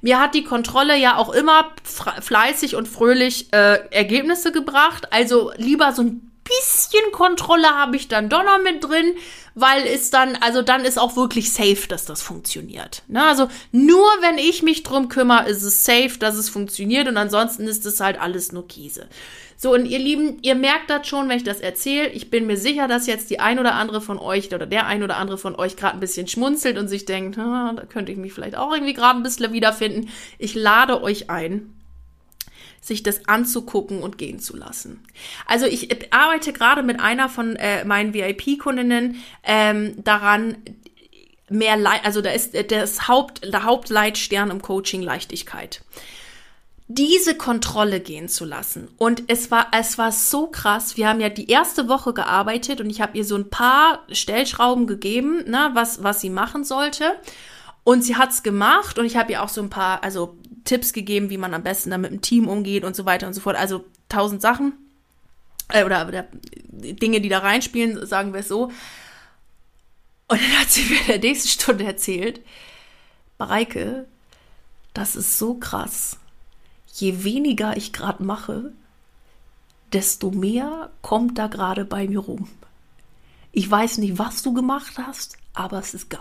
Mir 0.00 0.18
hat 0.18 0.34
die 0.34 0.42
Kontrolle 0.42 0.98
ja 0.98 1.16
auch 1.16 1.32
immer 1.32 1.70
fleißig 1.84 2.74
und 2.74 2.88
fröhlich 2.88 3.52
äh, 3.52 3.78
Ergebnisse 3.92 4.50
gebracht. 4.50 5.12
Also 5.12 5.52
lieber 5.56 5.92
so 5.92 6.02
ein 6.02 6.29
bisschen 6.58 7.12
Kontrolle 7.12 7.68
habe 7.68 7.96
ich 7.96 8.08
dann 8.08 8.28
doch 8.28 8.44
noch 8.44 8.62
mit 8.62 8.82
drin, 8.84 9.14
weil 9.54 9.86
es 9.86 10.10
dann, 10.10 10.36
also 10.40 10.62
dann 10.62 10.84
ist 10.84 10.98
auch 10.98 11.16
wirklich 11.16 11.52
safe, 11.52 11.88
dass 11.88 12.04
das 12.04 12.22
funktioniert. 12.22 13.02
Ne? 13.08 13.22
Also 13.24 13.48
nur 13.72 14.06
wenn 14.20 14.38
ich 14.38 14.62
mich 14.62 14.82
drum 14.82 15.08
kümmere, 15.08 15.48
ist 15.48 15.62
es 15.62 15.84
safe, 15.84 16.18
dass 16.18 16.36
es 16.36 16.48
funktioniert 16.48 17.08
und 17.08 17.16
ansonsten 17.16 17.66
ist 17.68 17.86
es 17.86 18.00
halt 18.00 18.20
alles 18.20 18.52
nur 18.52 18.66
Käse. 18.68 19.08
So, 19.62 19.74
und 19.74 19.84
ihr 19.84 19.98
Lieben, 19.98 20.38
ihr 20.40 20.54
merkt 20.54 20.88
das 20.88 21.06
schon, 21.06 21.28
wenn 21.28 21.36
ich 21.36 21.44
das 21.44 21.60
erzähle. 21.60 22.08
Ich 22.08 22.30
bin 22.30 22.46
mir 22.46 22.56
sicher, 22.56 22.88
dass 22.88 23.06
jetzt 23.06 23.28
die 23.28 23.40
ein 23.40 23.58
oder 23.58 23.74
andere 23.74 24.00
von 24.00 24.18
euch 24.18 24.54
oder 24.54 24.64
der 24.64 24.86
ein 24.86 25.02
oder 25.02 25.18
andere 25.18 25.36
von 25.36 25.54
euch 25.54 25.76
gerade 25.76 25.98
ein 25.98 26.00
bisschen 26.00 26.26
schmunzelt 26.26 26.78
und 26.78 26.88
sich 26.88 27.04
denkt, 27.04 27.36
da 27.36 27.74
könnte 27.90 28.10
ich 28.10 28.16
mich 28.16 28.32
vielleicht 28.32 28.56
auch 28.56 28.72
irgendwie 28.72 28.94
gerade 28.94 29.18
ein 29.18 29.22
bisschen 29.22 29.52
wiederfinden. 29.52 30.08
Ich 30.38 30.54
lade 30.54 31.02
euch 31.02 31.28
ein, 31.28 31.74
sich 32.80 33.02
das 33.02 33.28
anzugucken 33.28 34.02
und 34.02 34.18
gehen 34.18 34.38
zu 34.38 34.56
lassen. 34.56 35.04
Also 35.46 35.66
ich 35.66 36.12
arbeite 36.12 36.52
gerade 36.52 36.82
mit 36.82 37.00
einer 37.00 37.28
von 37.28 37.56
äh, 37.56 37.84
meinen 37.84 38.14
VIP-Kundinnen 38.14 39.22
ähm, 39.44 40.02
daran, 40.02 40.56
mehr, 41.48 41.76
Le 41.76 42.04
also 42.04 42.22
da 42.22 42.30
ist 42.30 42.54
das 42.70 43.08
Haupt, 43.08 43.44
der 43.44 43.64
Hauptleitstern 43.64 44.50
im 44.50 44.62
Coaching 44.62 45.02
Leichtigkeit 45.02 45.82
diese 46.92 47.36
Kontrolle 47.36 48.00
gehen 48.00 48.28
zu 48.28 48.44
lassen. 48.44 48.88
Und 48.98 49.22
es 49.28 49.52
war, 49.52 49.68
es 49.70 49.96
war 49.96 50.10
so 50.10 50.48
krass. 50.48 50.96
Wir 50.96 51.08
haben 51.08 51.20
ja 51.20 51.28
die 51.28 51.48
erste 51.48 51.88
Woche 51.88 52.12
gearbeitet 52.12 52.80
und 52.80 52.90
ich 52.90 53.00
habe 53.00 53.16
ihr 53.16 53.24
so 53.24 53.36
ein 53.36 53.48
paar 53.48 54.00
Stellschrauben 54.10 54.88
gegeben, 54.88 55.48
ne, 55.48 55.70
was, 55.74 56.02
was 56.02 56.20
sie 56.20 56.30
machen 56.30 56.64
sollte. 56.64 57.14
Und 57.84 58.02
sie 58.02 58.16
hat's 58.16 58.42
gemacht 58.42 58.98
und 58.98 59.04
ich 59.04 59.16
habe 59.16 59.30
ihr 59.30 59.42
auch 59.44 59.48
so 59.48 59.62
ein 59.62 59.70
paar, 59.70 60.02
also 60.02 60.36
Tipps 60.64 60.92
gegeben, 60.92 61.30
wie 61.30 61.38
man 61.38 61.54
am 61.54 61.62
besten 61.62 61.90
dann 61.90 62.00
mit 62.00 62.10
dem 62.10 62.20
Team 62.20 62.48
umgeht 62.48 62.84
und 62.84 62.96
so 62.96 63.04
weiter 63.04 63.26
und 63.26 63.34
so 63.34 63.40
fort. 63.40 63.56
Also 63.56 63.84
tausend 64.08 64.42
Sachen. 64.42 64.72
Äh, 65.68 65.84
oder, 65.84 66.06
oder 66.06 66.26
Dinge, 66.68 67.20
die 67.20 67.28
da 67.28 67.38
reinspielen, 67.38 68.06
sagen 68.06 68.32
wir 68.32 68.40
es 68.40 68.48
so. 68.48 68.64
Und 70.28 70.40
dann 70.40 70.60
hat 70.60 70.70
sie 70.70 70.84
mir 70.90 71.00
in 71.00 71.06
der 71.06 71.18
nächsten 71.18 71.48
Stunde 71.48 71.84
erzählt, 71.84 72.40
Mareike, 73.38 74.06
das 74.92 75.16
ist 75.16 75.38
so 75.38 75.54
krass 75.54 76.18
je 77.00 77.24
weniger 77.24 77.76
ich 77.76 77.92
gerade 77.92 78.22
mache, 78.22 78.72
desto 79.92 80.30
mehr 80.30 80.90
kommt 81.02 81.38
da 81.38 81.46
gerade 81.46 81.84
bei 81.84 82.06
mir 82.06 82.20
rum. 82.20 82.48
Ich 83.52 83.68
weiß 83.68 83.98
nicht, 83.98 84.18
was 84.18 84.42
du 84.42 84.52
gemacht 84.52 84.94
hast, 84.98 85.36
aber 85.54 85.78
es 85.78 85.94
ist 85.94 86.10
geil. 86.10 86.20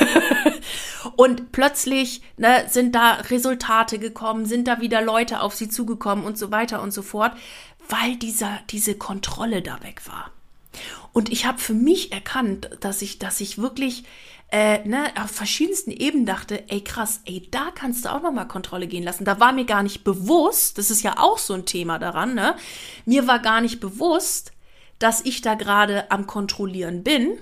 und 1.16 1.52
plötzlich 1.52 2.22
ne, 2.36 2.66
sind 2.68 2.94
da 2.94 3.14
Resultate 3.30 3.98
gekommen, 3.98 4.46
sind 4.46 4.68
da 4.68 4.80
wieder 4.80 5.00
Leute 5.00 5.40
auf 5.40 5.54
sie 5.54 5.68
zugekommen 5.68 6.24
und 6.24 6.38
so 6.38 6.50
weiter 6.50 6.82
und 6.82 6.92
so 6.92 7.02
fort, 7.02 7.32
weil 7.88 8.16
dieser, 8.16 8.58
diese 8.70 8.96
Kontrolle 8.96 9.62
da 9.62 9.82
weg 9.82 10.02
war. 10.06 10.30
Und 11.12 11.30
ich 11.30 11.46
habe 11.46 11.58
für 11.58 11.74
mich 11.74 12.12
erkannt, 12.12 12.70
dass 12.80 13.02
ich, 13.02 13.18
dass 13.18 13.40
ich 13.40 13.58
wirklich 13.58 14.04
äh, 14.50 14.86
ne, 14.86 15.12
auf 15.20 15.30
verschiedensten 15.30 15.90
Ebenen 15.90 16.26
dachte, 16.26 16.64
ey 16.68 16.80
krass, 16.82 17.20
ey, 17.24 17.48
da 17.50 17.70
kannst 17.74 18.04
du 18.04 18.12
auch 18.12 18.22
nochmal 18.22 18.48
Kontrolle 18.48 18.86
gehen 18.86 19.04
lassen. 19.04 19.24
Da 19.24 19.40
war 19.40 19.52
mir 19.52 19.64
gar 19.64 19.82
nicht 19.82 20.04
bewusst, 20.04 20.78
das 20.78 20.90
ist 20.90 21.02
ja 21.02 21.18
auch 21.18 21.38
so 21.38 21.54
ein 21.54 21.66
Thema 21.66 21.98
daran, 21.98 22.34
ne? 22.34 22.56
Mir 23.04 23.26
war 23.26 23.40
gar 23.40 23.60
nicht 23.60 23.80
bewusst, 23.80 24.52
dass 24.98 25.24
ich 25.24 25.42
da 25.42 25.54
gerade 25.54 26.10
am 26.10 26.26
Kontrollieren 26.26 27.02
bin 27.02 27.38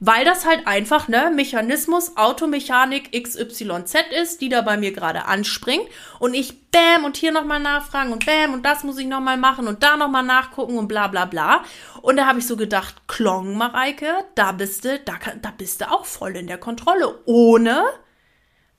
weil 0.00 0.24
das 0.24 0.46
halt 0.46 0.66
einfach, 0.66 1.08
ne, 1.08 1.32
Mechanismus, 1.34 2.16
Automechanik 2.16 3.12
XYZ 3.12 3.94
ist, 4.20 4.40
die 4.40 4.48
da 4.48 4.62
bei 4.62 4.76
mir 4.76 4.92
gerade 4.92 5.24
anspringt 5.24 5.88
und 6.18 6.34
ich 6.34 6.70
bäm 6.70 7.04
und 7.04 7.16
hier 7.16 7.32
nochmal 7.32 7.60
nachfragen 7.60 8.12
und 8.12 8.26
bäm 8.26 8.52
und 8.52 8.64
das 8.64 8.84
muss 8.84 8.98
ich 8.98 9.06
nochmal 9.06 9.36
machen 9.36 9.66
und 9.66 9.82
da 9.82 9.96
nochmal 9.96 10.24
nachgucken 10.24 10.78
und 10.78 10.88
bla 10.88 11.08
bla 11.08 11.24
bla. 11.24 11.64
Und 12.02 12.16
da 12.16 12.26
habe 12.26 12.38
ich 12.38 12.46
so 12.46 12.56
gedacht, 12.56 13.08
Klong, 13.08 13.56
Mareike, 13.56 14.24
da 14.34 14.52
bist 14.52 14.84
du, 14.84 14.98
da, 15.00 15.14
da 15.40 15.50
bist 15.50 15.80
du 15.80 15.90
auch 15.90 16.04
voll 16.04 16.36
in 16.36 16.46
der 16.46 16.58
Kontrolle, 16.58 17.20
ohne 17.24 17.84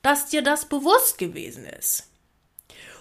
dass 0.02 0.28
dir 0.28 0.42
das 0.42 0.66
bewusst 0.66 1.18
gewesen 1.18 1.66
ist. 1.66 2.10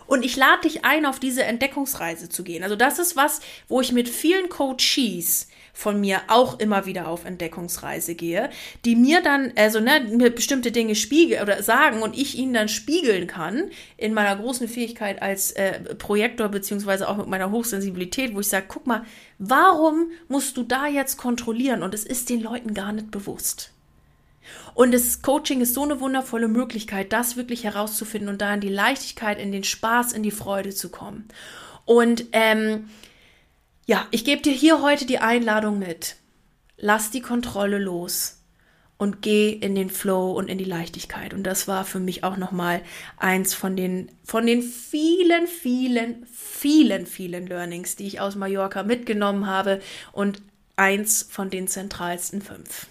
Und 0.06 0.24
ich 0.24 0.36
lade 0.36 0.62
dich 0.62 0.86
ein, 0.86 1.04
auf 1.04 1.20
diese 1.20 1.44
Entdeckungsreise 1.44 2.30
zu 2.30 2.42
gehen. 2.42 2.62
Also 2.62 2.76
das 2.76 2.98
ist 2.98 3.14
was, 3.14 3.40
wo 3.68 3.82
ich 3.82 3.92
mit 3.92 4.08
vielen 4.08 4.48
Coaches 4.48 5.48
von 5.78 6.00
mir 6.00 6.22
auch 6.26 6.58
immer 6.58 6.86
wieder 6.86 7.06
auf 7.06 7.24
Entdeckungsreise 7.24 8.16
gehe, 8.16 8.50
die 8.84 8.96
mir 8.96 9.22
dann, 9.22 9.52
also 9.54 9.78
ne, 9.78 10.08
mir 10.10 10.30
bestimmte 10.30 10.72
Dinge 10.72 10.96
spiegeln 10.96 11.40
oder 11.40 11.62
sagen 11.62 12.02
und 12.02 12.18
ich 12.18 12.36
ihnen 12.36 12.52
dann 12.52 12.68
spiegeln 12.68 13.28
kann 13.28 13.70
in 13.96 14.12
meiner 14.12 14.34
großen 14.34 14.66
Fähigkeit 14.66 15.22
als 15.22 15.52
äh, 15.52 15.94
Projektor 15.94 16.48
beziehungsweise 16.48 17.08
auch 17.08 17.16
mit 17.16 17.28
meiner 17.28 17.52
Hochsensibilität, 17.52 18.34
wo 18.34 18.40
ich 18.40 18.48
sage, 18.48 18.66
guck 18.66 18.88
mal, 18.88 19.04
warum 19.38 20.10
musst 20.26 20.56
du 20.56 20.64
da 20.64 20.88
jetzt 20.88 21.16
kontrollieren? 21.16 21.84
Und 21.84 21.94
es 21.94 22.02
ist 22.04 22.28
den 22.28 22.42
Leuten 22.42 22.74
gar 22.74 22.90
nicht 22.90 23.12
bewusst. 23.12 23.70
Und 24.74 24.92
das 24.92 25.22
Coaching 25.22 25.60
ist 25.60 25.74
so 25.74 25.84
eine 25.84 26.00
wundervolle 26.00 26.48
Möglichkeit, 26.48 27.12
das 27.12 27.36
wirklich 27.36 27.62
herauszufinden 27.62 28.28
und 28.28 28.42
da 28.42 28.52
in 28.52 28.60
die 28.60 28.68
Leichtigkeit, 28.68 29.38
in 29.38 29.52
den 29.52 29.62
Spaß, 29.62 30.12
in 30.12 30.24
die 30.24 30.32
Freude 30.32 30.70
zu 30.70 30.88
kommen. 30.88 31.28
Und 31.84 32.24
ähm, 32.32 32.88
ja, 33.88 34.06
ich 34.10 34.26
gebe 34.26 34.42
dir 34.42 34.52
hier 34.52 34.82
heute 34.82 35.06
die 35.06 35.18
Einladung 35.18 35.78
mit. 35.78 36.16
Lass 36.76 37.10
die 37.10 37.22
Kontrolle 37.22 37.78
los 37.78 38.42
und 38.98 39.22
geh 39.22 39.48
in 39.50 39.74
den 39.74 39.88
Flow 39.88 40.32
und 40.32 40.50
in 40.50 40.58
die 40.58 40.64
Leichtigkeit. 40.64 41.32
Und 41.32 41.44
das 41.44 41.66
war 41.68 41.86
für 41.86 41.98
mich 41.98 42.22
auch 42.22 42.36
nochmal 42.36 42.82
eins 43.16 43.54
von 43.54 43.76
den, 43.76 44.10
von 44.24 44.46
den 44.46 44.62
vielen, 44.62 45.46
vielen, 45.46 46.26
vielen, 46.26 47.06
vielen 47.06 47.46
Learnings, 47.46 47.96
die 47.96 48.06
ich 48.06 48.20
aus 48.20 48.36
Mallorca 48.36 48.82
mitgenommen 48.82 49.46
habe 49.46 49.80
und 50.12 50.42
eins 50.76 51.22
von 51.22 51.48
den 51.48 51.66
zentralsten 51.66 52.42
fünf. 52.42 52.88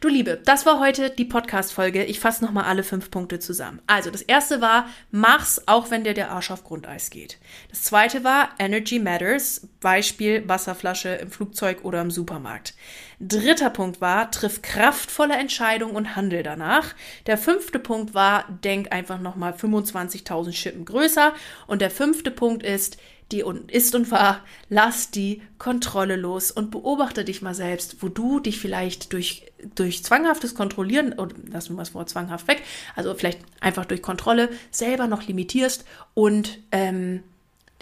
Du 0.00 0.08
Liebe, 0.08 0.40
das 0.44 0.66
war 0.66 0.80
heute 0.80 1.10
die 1.10 1.24
Podcast-Folge. 1.24 2.04
Ich 2.04 2.20
fasse 2.20 2.44
nochmal 2.44 2.64
alle 2.64 2.82
fünf 2.82 3.10
Punkte 3.10 3.38
zusammen. 3.38 3.80
Also, 3.86 4.10
das 4.10 4.22
erste 4.22 4.60
war, 4.60 4.88
mach's, 5.10 5.62
auch 5.66 5.90
wenn 5.90 6.04
dir 6.04 6.14
der 6.14 6.30
Arsch 6.30 6.50
auf 6.50 6.64
Grundeis 6.64 7.10
geht. 7.10 7.38
Das 7.70 7.82
zweite 7.82 8.24
war, 8.24 8.50
Energy 8.58 8.98
Matters. 8.98 9.68
Beispiel 9.80 10.48
Wasserflasche 10.48 11.10
im 11.10 11.30
Flugzeug 11.30 11.84
oder 11.84 12.00
im 12.00 12.10
Supermarkt. 12.10 12.74
Dritter 13.20 13.70
Punkt 13.70 14.00
war, 14.00 14.30
triff 14.30 14.62
kraftvolle 14.62 15.34
Entscheidungen 15.34 15.94
und 15.94 16.16
handel 16.16 16.42
danach. 16.42 16.94
Der 17.26 17.38
fünfte 17.38 17.78
Punkt 17.78 18.14
war, 18.14 18.44
denk 18.64 18.92
einfach 18.92 19.20
nochmal 19.20 19.52
25.000 19.52 20.52
Schippen 20.52 20.84
größer. 20.84 21.34
Und 21.66 21.80
der 21.80 21.90
fünfte 21.90 22.30
Punkt 22.30 22.62
ist, 22.62 22.98
die 23.32 23.42
ist 23.68 23.94
und 23.94 24.10
war, 24.10 24.40
lass 24.68 25.10
die 25.10 25.42
Kontrolle 25.58 26.16
los 26.16 26.50
und 26.50 26.70
beobachte 26.70 27.24
dich 27.24 27.42
mal 27.42 27.54
selbst, 27.54 28.02
wo 28.02 28.08
du 28.08 28.38
dich 28.38 28.58
vielleicht 28.58 29.12
durch, 29.12 29.50
durch 29.74 30.04
zwanghaftes 30.04 30.54
Kontrollieren, 30.54 31.14
oder 31.14 31.34
lassen 31.48 31.74
wir 31.74 31.78
das 31.78 31.94
Wort 31.94 32.10
zwanghaft 32.10 32.48
weg, 32.48 32.62
also 32.94 33.14
vielleicht 33.14 33.40
einfach 33.60 33.86
durch 33.86 34.02
Kontrolle 34.02 34.50
selber 34.70 35.06
noch 35.06 35.26
limitierst 35.26 35.84
und 36.12 36.58
ähm, 36.70 37.22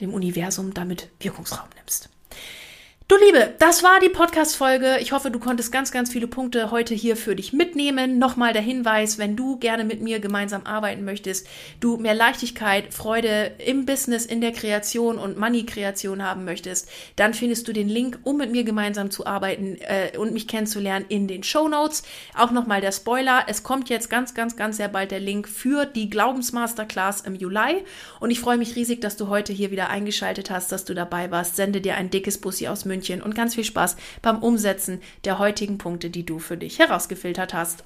dem 0.00 0.14
Universum 0.14 0.74
damit 0.74 1.08
Wirkungsraum 1.20 1.68
nimmst. 1.76 2.08
Du 3.12 3.18
Liebe, 3.26 3.52
das 3.58 3.82
war 3.82 4.00
die 4.00 4.08
Podcast-Folge. 4.08 4.96
Ich 5.02 5.12
hoffe, 5.12 5.30
du 5.30 5.38
konntest 5.38 5.70
ganz, 5.70 5.92
ganz 5.92 6.10
viele 6.10 6.26
Punkte 6.26 6.70
heute 6.70 6.94
hier 6.94 7.14
für 7.14 7.36
dich 7.36 7.52
mitnehmen. 7.52 8.18
Nochmal 8.18 8.54
der 8.54 8.62
Hinweis, 8.62 9.18
wenn 9.18 9.36
du 9.36 9.58
gerne 9.58 9.84
mit 9.84 10.00
mir 10.00 10.18
gemeinsam 10.18 10.64
arbeiten 10.64 11.04
möchtest, 11.04 11.46
du 11.78 11.98
mehr 11.98 12.14
Leichtigkeit, 12.14 12.94
Freude 12.94 13.52
im 13.58 13.84
Business, 13.84 14.24
in 14.24 14.40
der 14.40 14.52
Kreation 14.52 15.18
und 15.18 15.36
Money-Kreation 15.36 16.22
haben 16.22 16.46
möchtest, 16.46 16.88
dann 17.16 17.34
findest 17.34 17.68
du 17.68 17.74
den 17.74 17.90
Link, 17.90 18.18
um 18.22 18.38
mit 18.38 18.50
mir 18.50 18.64
gemeinsam 18.64 19.10
zu 19.10 19.26
arbeiten 19.26 19.76
äh, 19.82 20.16
und 20.16 20.32
mich 20.32 20.48
kennenzulernen, 20.48 21.04
in 21.10 21.28
den 21.28 21.42
Show 21.42 21.68
Notes. 21.68 22.04
Auch 22.34 22.50
nochmal 22.50 22.80
der 22.80 22.92
Spoiler. 22.92 23.44
Es 23.46 23.62
kommt 23.62 23.90
jetzt 23.90 24.08
ganz, 24.08 24.32
ganz, 24.32 24.56
ganz 24.56 24.78
sehr 24.78 24.88
bald 24.88 25.10
der 25.10 25.20
Link 25.20 25.48
für 25.48 25.84
die 25.84 26.08
Glaubensmasterclass 26.08 27.20
im 27.20 27.34
Juli. 27.34 27.84
Und 28.20 28.30
ich 28.30 28.40
freue 28.40 28.56
mich 28.56 28.74
riesig, 28.74 29.02
dass 29.02 29.18
du 29.18 29.28
heute 29.28 29.52
hier 29.52 29.70
wieder 29.70 29.90
eingeschaltet 29.90 30.50
hast, 30.50 30.72
dass 30.72 30.86
du 30.86 30.94
dabei 30.94 31.30
warst. 31.30 31.56
Sende 31.56 31.82
dir 31.82 31.96
ein 31.96 32.08
dickes 32.08 32.38
Bussi 32.38 32.68
aus 32.68 32.86
München 32.86 33.01
München 33.02 33.22
und 33.22 33.34
ganz 33.34 33.54
viel 33.54 33.64
Spaß 33.64 33.96
beim 34.22 34.38
Umsetzen 34.38 35.00
der 35.24 35.38
heutigen 35.38 35.78
Punkte, 35.78 36.08
die 36.10 36.24
du 36.24 36.38
für 36.38 36.56
dich 36.56 36.78
herausgefiltert 36.78 37.52
hast. 37.52 37.84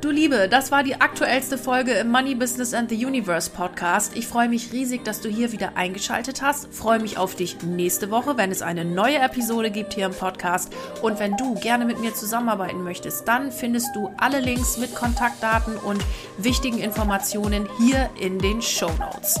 Du 0.00 0.10
Liebe, 0.10 0.48
das 0.48 0.70
war 0.70 0.82
die 0.82 1.00
aktuellste 1.00 1.58
Folge 1.58 1.92
im 1.92 2.10
Money 2.10 2.34
Business 2.34 2.74
and 2.74 2.88
the 2.88 3.06
Universe 3.06 3.50
Podcast. 3.50 4.16
Ich 4.16 4.26
freue 4.26 4.48
mich 4.48 4.72
riesig, 4.72 5.04
dass 5.04 5.20
du 5.20 5.28
hier 5.28 5.52
wieder 5.52 5.76
eingeschaltet 5.76 6.42
hast. 6.42 6.72
Freue 6.72 7.00
mich 7.00 7.18
auf 7.18 7.34
dich 7.34 7.62
nächste 7.62 8.10
Woche, 8.10 8.36
wenn 8.36 8.50
es 8.50 8.62
eine 8.62 8.84
neue 8.84 9.18
Episode 9.18 9.70
gibt 9.70 9.94
hier 9.94 10.06
im 10.06 10.14
Podcast. 10.14 10.72
Und 11.02 11.18
wenn 11.18 11.36
du 11.36 11.54
gerne 11.54 11.84
mit 11.84 12.00
mir 12.00 12.14
zusammenarbeiten 12.14 12.82
möchtest, 12.82 13.26
dann 13.26 13.50
findest 13.50 13.94
du 13.94 14.10
alle 14.18 14.40
Links 14.40 14.78
mit 14.78 14.94
Kontaktdaten 14.94 15.76
und 15.76 16.02
wichtigen 16.38 16.78
Informationen 16.78 17.68
hier 17.78 18.10
in 18.20 18.38
den 18.38 18.62
Show 18.62 18.90
Notes. 18.98 19.40